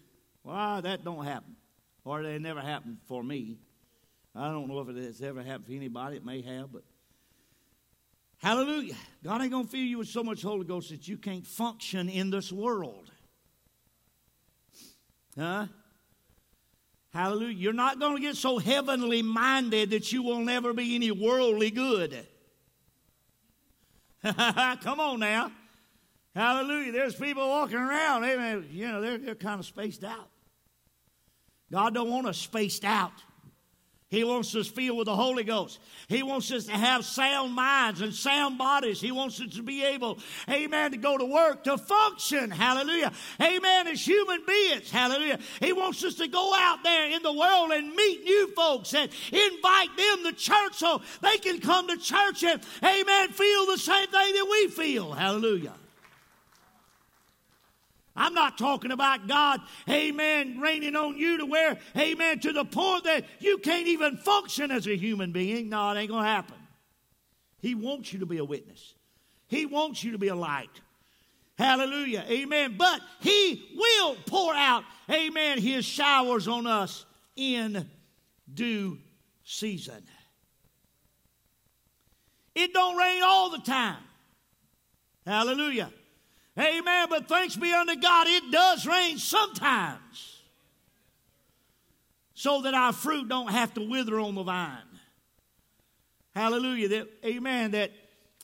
[0.44, 1.56] Well, that don't happen.
[2.04, 3.58] Or that never happened for me.
[4.34, 6.16] I don't know if it has ever happened for anybody.
[6.16, 6.82] It may have, but
[8.38, 8.94] hallelujah.
[9.22, 12.08] God ain't going to fill you with so much Holy Ghost that you can't function
[12.08, 13.10] in this world.
[15.38, 15.66] Huh?
[17.12, 17.56] Hallelujah.
[17.56, 21.70] You're not going to get so heavenly minded that you will never be any worldly
[21.70, 22.26] good.
[24.24, 25.52] Come on now.
[26.34, 26.92] Hallelujah.
[26.92, 30.30] There's people walking around, amen, you know, they're, they're kind of spaced out.
[31.70, 33.12] God don't want us spaced out.
[34.12, 35.78] He wants us filled with the Holy Ghost.
[36.06, 39.00] He wants us to have sound minds and sound bodies.
[39.00, 40.18] He wants us to be able,
[40.50, 43.10] amen, to go to work, to function, hallelujah,
[43.40, 45.38] amen, as human beings, hallelujah.
[45.60, 49.10] He wants us to go out there in the world and meet new folks and
[49.32, 54.08] invite them to church so they can come to church and, amen, feel the same
[54.08, 55.72] thing that we feel, hallelujah.
[58.14, 63.04] I'm not talking about God, amen, raining on you to where, amen, to the point
[63.04, 65.70] that you can't even function as a human being.
[65.70, 66.56] No, it ain't going to happen.
[67.60, 68.94] He wants you to be a witness,
[69.46, 70.80] He wants you to be a light.
[71.58, 72.24] Hallelujah.
[72.28, 72.76] Amen.
[72.78, 77.04] But He will pour out, amen, His showers on us
[77.36, 77.88] in
[78.52, 78.98] due
[79.44, 80.02] season.
[82.54, 84.02] It don't rain all the time.
[85.26, 85.90] Hallelujah.
[86.58, 87.06] Amen.
[87.08, 90.40] But thanks be unto God, it does rain sometimes.
[92.34, 94.78] So that our fruit don't have to wither on the vine.
[96.34, 96.88] Hallelujah.
[96.88, 97.72] That, amen.
[97.72, 97.92] That,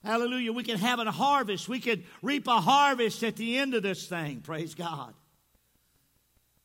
[0.05, 1.69] hallelujah, we can have a harvest.
[1.69, 4.41] We can reap a harvest at the end of this thing.
[4.41, 5.15] Praise God.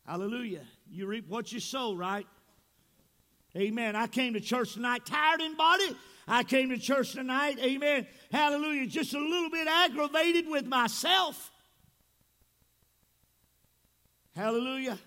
[0.05, 0.61] Hallelujah.
[0.91, 2.27] You reap what you sow, right?
[3.55, 3.95] Amen.
[3.95, 5.95] I came to church tonight tired in body.
[6.27, 8.07] I came to church tonight, amen.
[8.33, 8.87] Hallelujah.
[8.87, 11.51] Just a little bit aggravated with myself.
[14.35, 14.97] Hallelujah.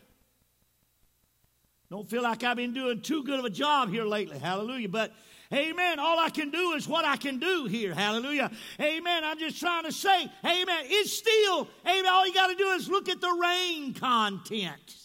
[1.91, 4.39] Don't feel like I've been doing too good of a job here lately.
[4.39, 4.89] Hallelujah.
[4.89, 5.13] But
[5.53, 5.99] Amen.
[5.99, 7.95] All I can do is what I can do here.
[7.95, 8.51] Hallelujah.
[8.81, 9.25] Amen.
[9.25, 10.85] I'm just trying to say, Amen.
[10.85, 12.07] It's still, Amen.
[12.07, 14.97] All you got to do is look at the rain content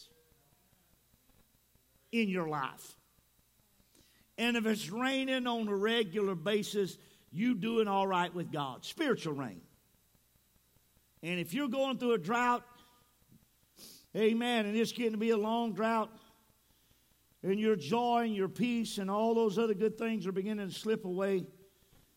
[2.11, 2.95] in your life.
[4.37, 6.97] And if it's raining on a regular basis,
[7.31, 8.83] you doing all right with God.
[8.85, 9.61] Spiritual rain.
[11.23, 12.63] And if you're going through a drought,
[14.15, 16.09] amen, and it's getting to be a long drought,
[17.43, 20.73] and your joy and your peace and all those other good things are beginning to
[20.73, 21.45] slip away,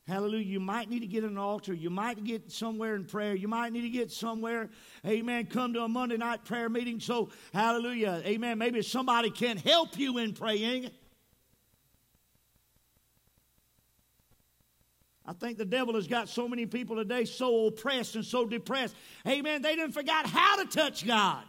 [0.06, 1.72] hallelujah, you might need to get an altar.
[1.72, 3.34] You might get somewhere in prayer.
[3.34, 4.70] You might need to get somewhere,
[5.06, 6.98] amen, come to a Monday night prayer meeting.
[7.00, 10.90] So, hallelujah, amen, maybe somebody can help you in praying.
[15.26, 18.94] I think the devil has got so many people today so oppressed and so depressed.
[19.26, 19.62] Amen.
[19.62, 21.44] They didn't forgot how to touch God.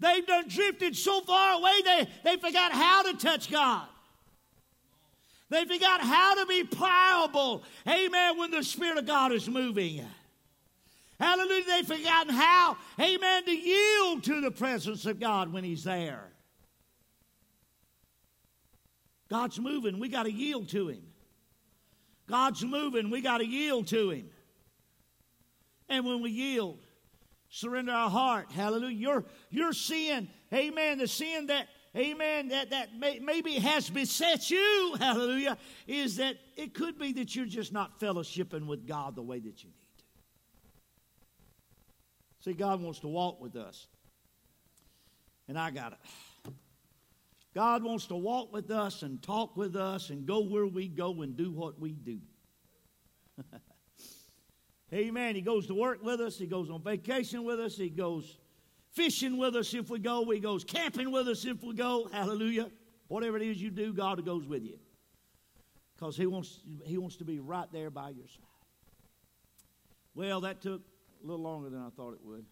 [0.00, 3.86] They've done drifted so far away they, they forgot how to touch God.
[5.48, 7.62] They forgot how to be pliable.
[7.88, 8.36] Amen.
[8.36, 10.04] When the Spirit of God is moving.
[11.20, 11.64] Hallelujah.
[11.66, 16.32] They've forgotten how, amen, to yield to the presence of God when He's there.
[19.30, 19.98] God's moving.
[19.98, 21.02] We got to yield to Him.
[22.26, 23.10] God's moving.
[23.10, 24.30] We got to yield to Him.
[25.88, 26.80] And when we yield,
[27.48, 33.20] surrender our heart, hallelujah, your, your sin, amen, the sin that, amen, that, that may,
[33.20, 38.66] maybe has beset you, hallelujah, is that it could be that you're just not fellowshipping
[38.66, 40.04] with God the way that you need to.
[42.40, 43.86] See, God wants to walk with us.
[45.48, 45.98] And I got it.
[47.56, 51.22] God wants to walk with us and talk with us and go where we go
[51.22, 52.18] and do what we do.
[54.92, 55.34] Amen.
[55.34, 56.36] He goes to work with us.
[56.36, 57.74] He goes on vacation with us.
[57.74, 58.36] He goes
[58.92, 60.30] fishing with us if we go.
[60.30, 62.10] He goes camping with us if we go.
[62.12, 62.70] Hallelujah.
[63.08, 64.76] Whatever it is you do, God goes with you.
[65.96, 68.44] Because he wants, he wants to be right there by your side.
[70.14, 70.82] Well, that took
[71.24, 72.44] a little longer than I thought it would.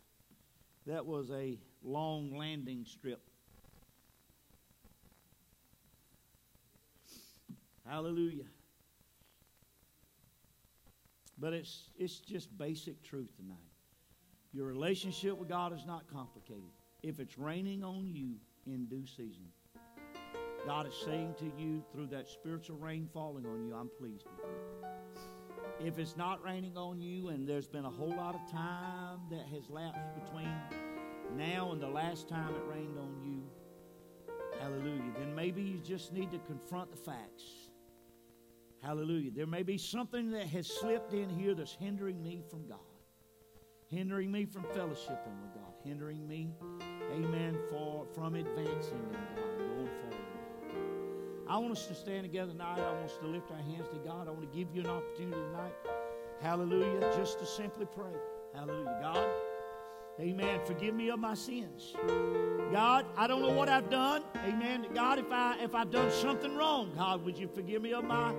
[0.86, 3.20] That was a long landing strip
[7.86, 8.44] Hallelujah.
[11.38, 13.56] But it's it's just basic truth tonight.
[14.52, 16.70] Your relationship with God is not complicated.
[17.02, 18.36] If it's raining on you
[18.66, 19.48] in due season,
[20.66, 24.46] God is saying to you through that spiritual rain falling on you, I'm pleased with
[24.48, 25.86] you.
[25.86, 29.44] If it's not raining on you and there's been a whole lot of time that
[29.52, 30.48] has lapsed between
[31.36, 33.42] now and the last time it rained on you,
[34.60, 37.63] hallelujah, then maybe you just need to confront the facts.
[38.84, 39.30] Hallelujah.
[39.34, 42.78] There may be something that has slipped in here that's hindering me from God,
[43.88, 46.50] hindering me from fellowshipping with God, hindering me,
[47.14, 50.14] amen, for from advancing in God, going forward.
[51.48, 52.78] I want us to stand together tonight.
[52.78, 54.28] I want us to lift our hands to God.
[54.28, 55.74] I want to give you an opportunity tonight.
[56.42, 57.10] Hallelujah.
[57.16, 58.12] Just to simply pray.
[58.54, 58.98] Hallelujah.
[59.00, 59.28] God,
[60.20, 60.60] amen.
[60.66, 61.94] Forgive me of my sins.
[62.70, 64.24] God, I don't know what I've done.
[64.44, 64.88] Amen.
[64.94, 68.34] God, if I if I've done something wrong, God, would you forgive me of my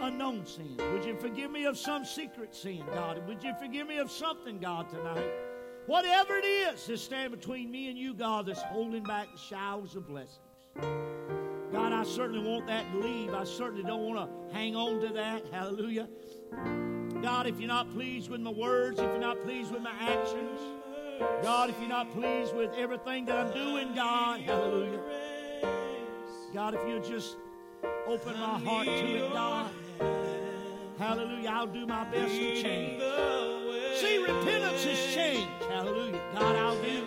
[0.00, 0.76] unknown sin?
[0.92, 3.26] Would you forgive me of some secret sin, God?
[3.26, 5.30] Would you forgive me of something, God, tonight?
[5.86, 9.96] Whatever it is that stand between me and you, God, that's holding back the showers
[9.96, 10.38] of blessings.
[11.72, 13.34] God, I certainly want that to leave.
[13.34, 15.44] I certainly don't want to hang on to that.
[15.52, 16.08] Hallelujah.
[17.22, 20.60] God, if you're not pleased with my words, if you're not pleased with my actions,
[21.42, 25.00] God, if you're not pleased with everything that I'm doing, God, hallelujah.
[26.54, 27.36] God, if you just
[28.06, 29.70] open my heart to it, God,
[31.00, 33.02] hallelujah, I'll do my best to change.
[33.96, 36.20] See, repentance is change, hallelujah.
[36.34, 37.04] God, I'll do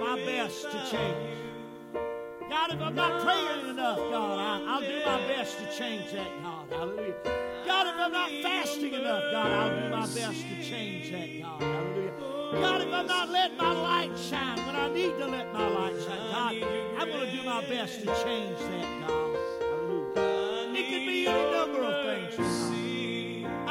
[0.00, 1.38] my best to change.
[2.48, 6.30] God, if I'm not praying enough, God, I, I'll do my best to change that,
[6.42, 6.66] God.
[6.70, 7.14] Hallelujah.
[7.66, 11.62] God, if I'm not fasting enough, God, I'll do my best to change that, God.
[11.62, 12.12] Hallelujah.
[12.52, 15.94] God, if I'm not letting my light shine when I need to let my light
[16.00, 16.54] shine, God,
[16.98, 19.43] I'm going to do my best to change that, God.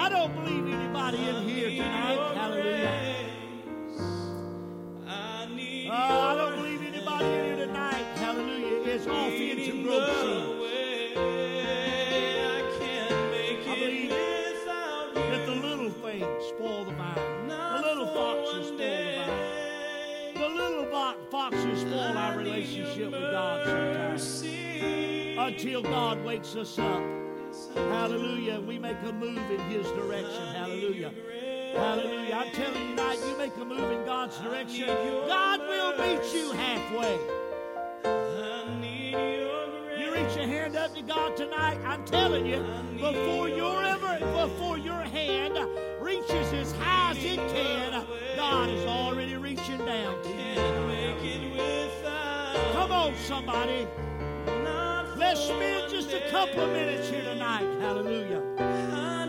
[0.03, 2.35] I don't believe anybody in here tonight.
[2.35, 2.91] Hallelujah.
[5.07, 9.79] Uh, I don't believe anybody in here tonight, hallelujah, is off into sin.
[13.65, 17.47] I believe that the little things spoil the vine.
[17.47, 20.33] The little foxes spoil the vine.
[20.33, 20.85] The little
[21.31, 24.43] foxes spoil our relationship with God sometimes.
[25.37, 27.22] Until God wakes us up.
[27.75, 28.59] Hallelujah.
[28.59, 30.53] We make a move in His direction.
[30.53, 31.11] Hallelujah.
[31.73, 32.35] Hallelujah.
[32.35, 34.87] I'm telling you tonight, you make a move in God's direction,
[35.27, 37.17] God will meet you halfway.
[39.99, 41.79] You reach your hand up to God tonight.
[41.85, 42.63] I'm telling you,
[42.99, 45.57] before your ever, before your hand
[45.99, 48.05] reaches as high as it can,
[48.35, 50.43] God is already reaching down to you.
[52.73, 53.87] Come on, somebody.
[55.15, 57.67] Let's spend just a couple of minutes here tonight.
[57.79, 58.41] Hallelujah.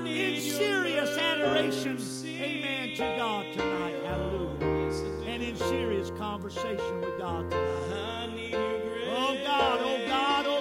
[0.06, 3.97] In serious adoration, amen, to God tonight.
[4.05, 5.24] Hallelujah.
[5.27, 8.52] And in serious conversation with God tonight.
[8.55, 10.53] Oh God, oh God, oh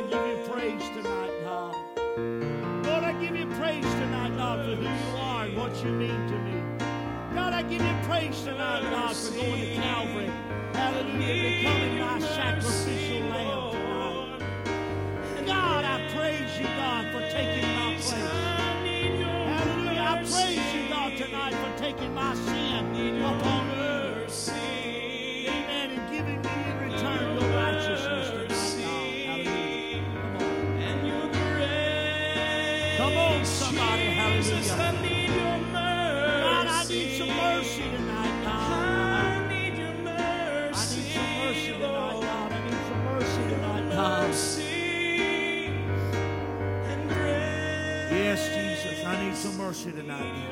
[0.00, 1.76] I give you praise tonight, God.
[2.86, 6.26] Lord, I give you praise tonight, God, for who you are and what you mean
[6.26, 6.62] to me.
[7.34, 10.32] God, I give you praise tonight, God, for going to Calvary.
[10.72, 14.38] Hallelujah, becoming my sacrificial lamb
[15.36, 15.46] tonight.
[15.46, 18.10] God, I praise you, God, for taking my place.
[19.52, 24.79] Hallelujah, I praise you, God, tonight for taking my sin upon earth.
[49.60, 50.48] Mercy tonight.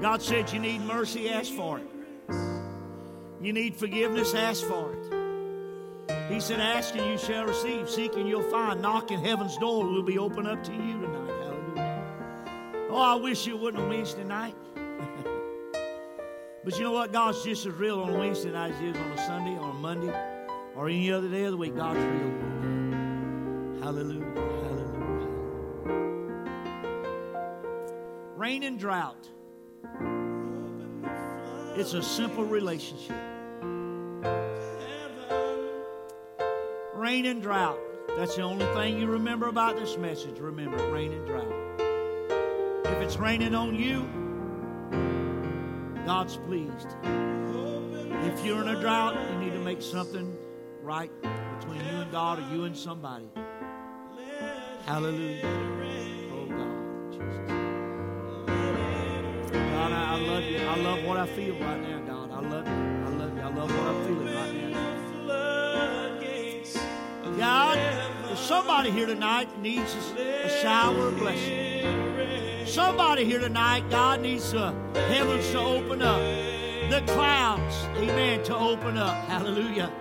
[0.00, 1.86] God said you need mercy, ask for it.
[3.40, 6.32] You need forgiveness, ask for it.
[6.32, 9.84] He said, Ask and you shall receive, seek and you'll find, knock and heaven's door
[9.84, 11.30] will be open up to you tonight.
[11.42, 12.88] Hallelujah.
[12.90, 14.54] Oh, I wish it wasn't a Wednesday night.
[16.64, 17.12] but you know what?
[17.12, 19.74] God's just as real on Wednesday night as he is on a Sunday, on a
[19.74, 20.14] Monday,
[20.76, 21.74] or any other day of the week.
[21.74, 22.30] God's real.
[23.82, 24.51] Hallelujah.
[28.42, 29.28] Rain and drought.
[31.76, 33.16] It's a simple relationship.
[36.92, 37.78] Rain and drought.
[38.16, 40.40] That's the only thing you remember about this message.
[40.40, 41.54] Remember, rain and drought.
[42.86, 44.08] If it's raining on you,
[46.04, 46.96] God's pleased.
[47.04, 50.36] If you're in a drought, you need to make something
[50.82, 51.12] right
[51.60, 53.28] between you and God or you and somebody.
[54.84, 55.81] Hallelujah.
[59.92, 60.58] God, I, I love you.
[60.58, 62.30] I love what I feel right now, God.
[62.30, 62.72] I love you.
[62.72, 63.42] I love you.
[63.42, 64.92] I love what I'm feeling right now.
[67.38, 67.78] God,
[68.30, 72.66] if somebody here tonight needs a, a shower of blessing.
[72.66, 76.20] Somebody here tonight, God needs the heavens to open up,
[76.90, 79.14] the clouds, amen, to open up.
[79.26, 79.92] Hallelujah.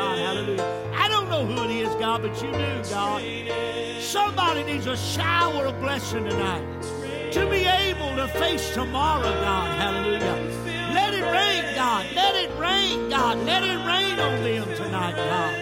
[0.00, 0.97] Oh, hallelujah.
[1.38, 3.22] Know who it is, God, but you do, God.
[4.02, 6.82] Somebody needs a shower of blessing tonight
[7.30, 9.78] to be able to face tomorrow, God.
[9.78, 10.34] Hallelujah.
[10.92, 12.06] Let it rain, God.
[12.12, 13.38] Let it rain, God.
[13.46, 15.54] Let it rain on them tonight, God.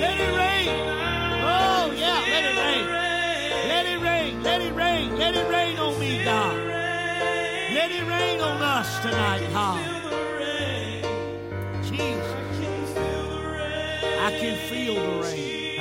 [0.00, 0.68] Let it rain.
[1.42, 2.86] Oh, yeah, let it rain.
[3.66, 4.42] Let it rain.
[4.44, 5.16] Let it rain.
[5.18, 6.63] Let it rain on me, God.
[7.84, 9.78] Let it rain on us tonight, God.
[11.82, 12.96] Jesus.
[14.22, 15.80] I can feel the rain.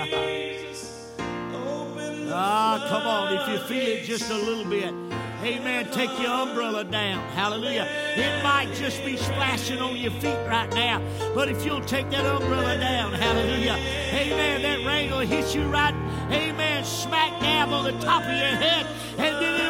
[2.29, 3.33] ah, come on.
[3.37, 4.93] If you feel it just a little bit,
[5.41, 7.25] amen, take your umbrella down.
[7.29, 7.87] Hallelujah.
[8.17, 11.01] It might just be splashing on your feet right now,
[11.33, 13.77] but if you'll take that umbrella down, hallelujah,
[14.11, 15.95] amen, that rain will hit you right,
[16.29, 19.62] amen, smack dab on the top of your head, and then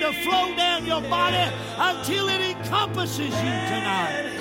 [0.00, 4.32] to flow down your body until it encompasses you tonight.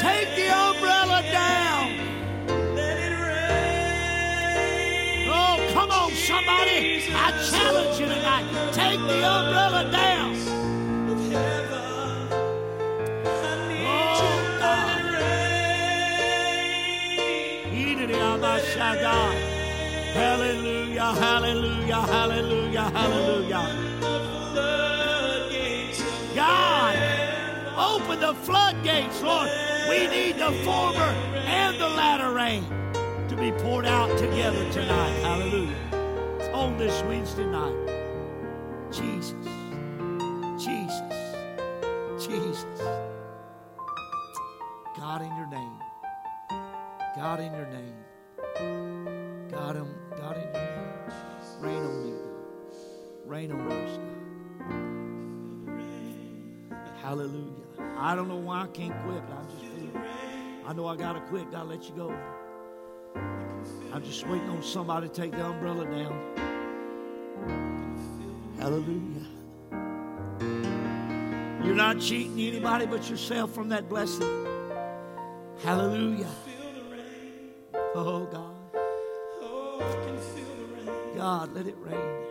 [0.00, 1.90] Take the umbrella down.
[5.28, 7.02] Oh, come on, somebody.
[7.12, 8.46] I challenge you tonight.
[8.72, 10.36] Take the umbrella down.
[13.88, 14.22] Oh.
[17.72, 19.55] Idiri-abashada.
[20.96, 23.60] Hallelujah, hallelujah, hallelujah,
[24.00, 24.76] hallelujah.
[26.34, 26.96] God,
[27.76, 29.50] open the floodgates, Lord.
[29.90, 31.12] We need the former
[31.44, 32.64] and the latter rain
[33.28, 35.12] to be poured out together tonight.
[35.20, 35.76] Hallelujah.
[36.54, 37.76] On this Wednesday night.
[38.90, 39.34] Jesus.
[40.56, 41.36] Jesus.
[42.26, 42.80] Jesus.
[44.96, 45.78] God in your name.
[47.14, 47.94] God in your name.
[49.50, 49.76] God
[50.16, 50.65] God in your name.
[53.26, 54.16] Rain on us, God.
[57.02, 57.64] Hallelujah.
[57.98, 60.00] I don't know why I can't quit, but I'm just feeling.
[60.64, 61.50] I know I gotta quit.
[61.50, 62.14] Gotta let you go.
[63.92, 66.20] I'm just waiting on somebody to take the umbrella down.
[68.58, 69.26] Hallelujah.
[71.64, 74.46] You're not cheating anybody but yourself from that blessing.
[75.62, 76.30] Hallelujah.
[77.94, 78.54] Oh, God.
[79.42, 79.80] Oh,
[81.16, 82.25] God, let it rain.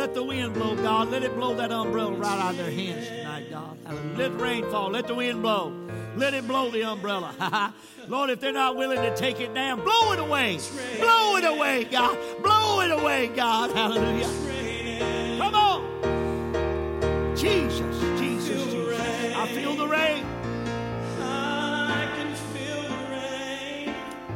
[0.00, 1.10] Let the wind blow, God.
[1.10, 3.76] Let it blow that umbrella right out of their hands tonight, God.
[4.16, 4.88] Let the rain fall.
[4.88, 5.74] Let the wind blow.
[6.16, 7.74] Let it blow the umbrella.
[8.08, 10.58] Lord, if they're not willing to take it down, blow it away.
[10.98, 12.16] Blow it away, God.
[12.42, 13.72] Blow it away, God.
[13.72, 15.36] Hallelujah.
[15.38, 17.36] Come on.
[17.36, 19.36] Jesus, Jesus, Jesus.
[19.36, 20.24] I feel the rain.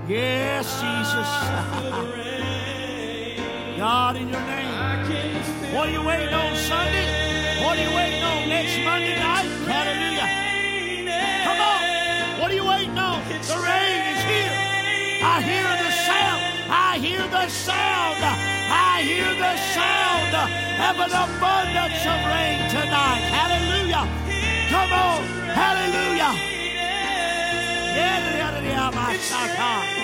[0.06, 2.23] Yes, Jesus.
[3.84, 5.74] God, in your name.
[5.74, 7.04] What are you waiting on Sunday?
[7.60, 9.44] What are you waiting on next Monday night?
[9.68, 10.28] Hallelujah.
[11.44, 12.40] Come on.
[12.40, 13.20] What are you waiting on?
[13.28, 14.56] The rain is here.
[15.20, 16.40] I hear the sound.
[16.72, 18.24] I hear the sound.
[18.72, 20.32] I hear the sound
[20.88, 23.24] of an abundance of rain tonight.
[23.36, 24.08] Hallelujah.
[24.72, 25.20] Come on.
[25.60, 26.32] Hallelujah.
[28.00, 30.03] Yeah, yeah, yeah, my shaka.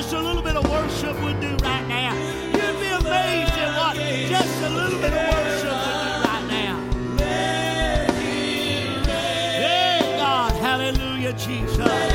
[0.00, 2.14] just a little bit of worship would do right now.
[2.46, 3.96] You'd be amazed at what
[4.30, 6.74] just a little bit of worship would do right now.
[9.60, 12.09] Yeah, God, hallelujah, Jesus.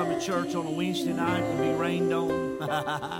[0.00, 2.56] Come to church on a Wednesday night and be rained on?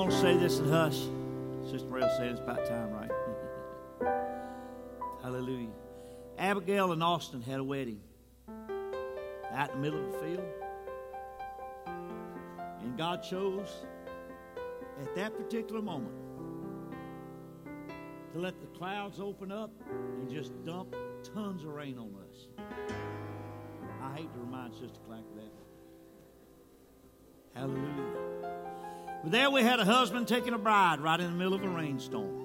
[0.00, 0.98] going to say this and hush.
[1.70, 3.10] Sister Rail said it's about time, right?
[5.22, 5.68] Hallelujah.
[6.38, 8.00] Abigail and Austin had a wedding
[9.52, 10.44] out in the middle of the field.
[12.80, 13.84] And God chose
[15.02, 16.16] at that particular moment
[18.32, 20.96] to let the clouds open up and just dump
[21.34, 22.48] tons of rain on us.
[24.02, 25.52] I hate to remind Sister Clack of that.
[27.54, 28.79] Hallelujah.
[29.24, 32.40] There we had a husband taking a bride right in the middle of a rainstorm.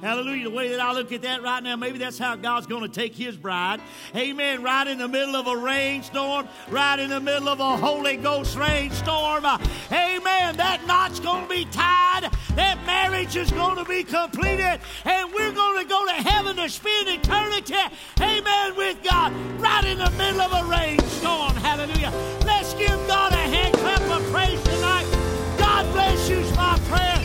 [0.00, 0.44] Hallelujah.
[0.44, 2.88] The way that I look at that right now, maybe that's how God's going to
[2.88, 3.80] take his bride.
[4.14, 4.62] Amen.
[4.62, 8.56] Right in the middle of a rainstorm, right in the middle of a Holy Ghost
[8.56, 9.44] rainstorm.
[9.44, 10.56] Amen.
[10.56, 12.30] That knot's going to be tied.
[12.54, 14.80] That marriage is going to be completed.
[15.04, 17.74] And we're going to go to heaven to spend eternity.
[18.20, 18.76] Amen.
[18.76, 19.32] With God.
[19.60, 21.56] Right in the middle of a rainstorm.
[21.56, 22.12] Hallelujah.
[22.44, 24.67] Let's give God a hand clap of praise
[26.30, 27.17] issues my prayer.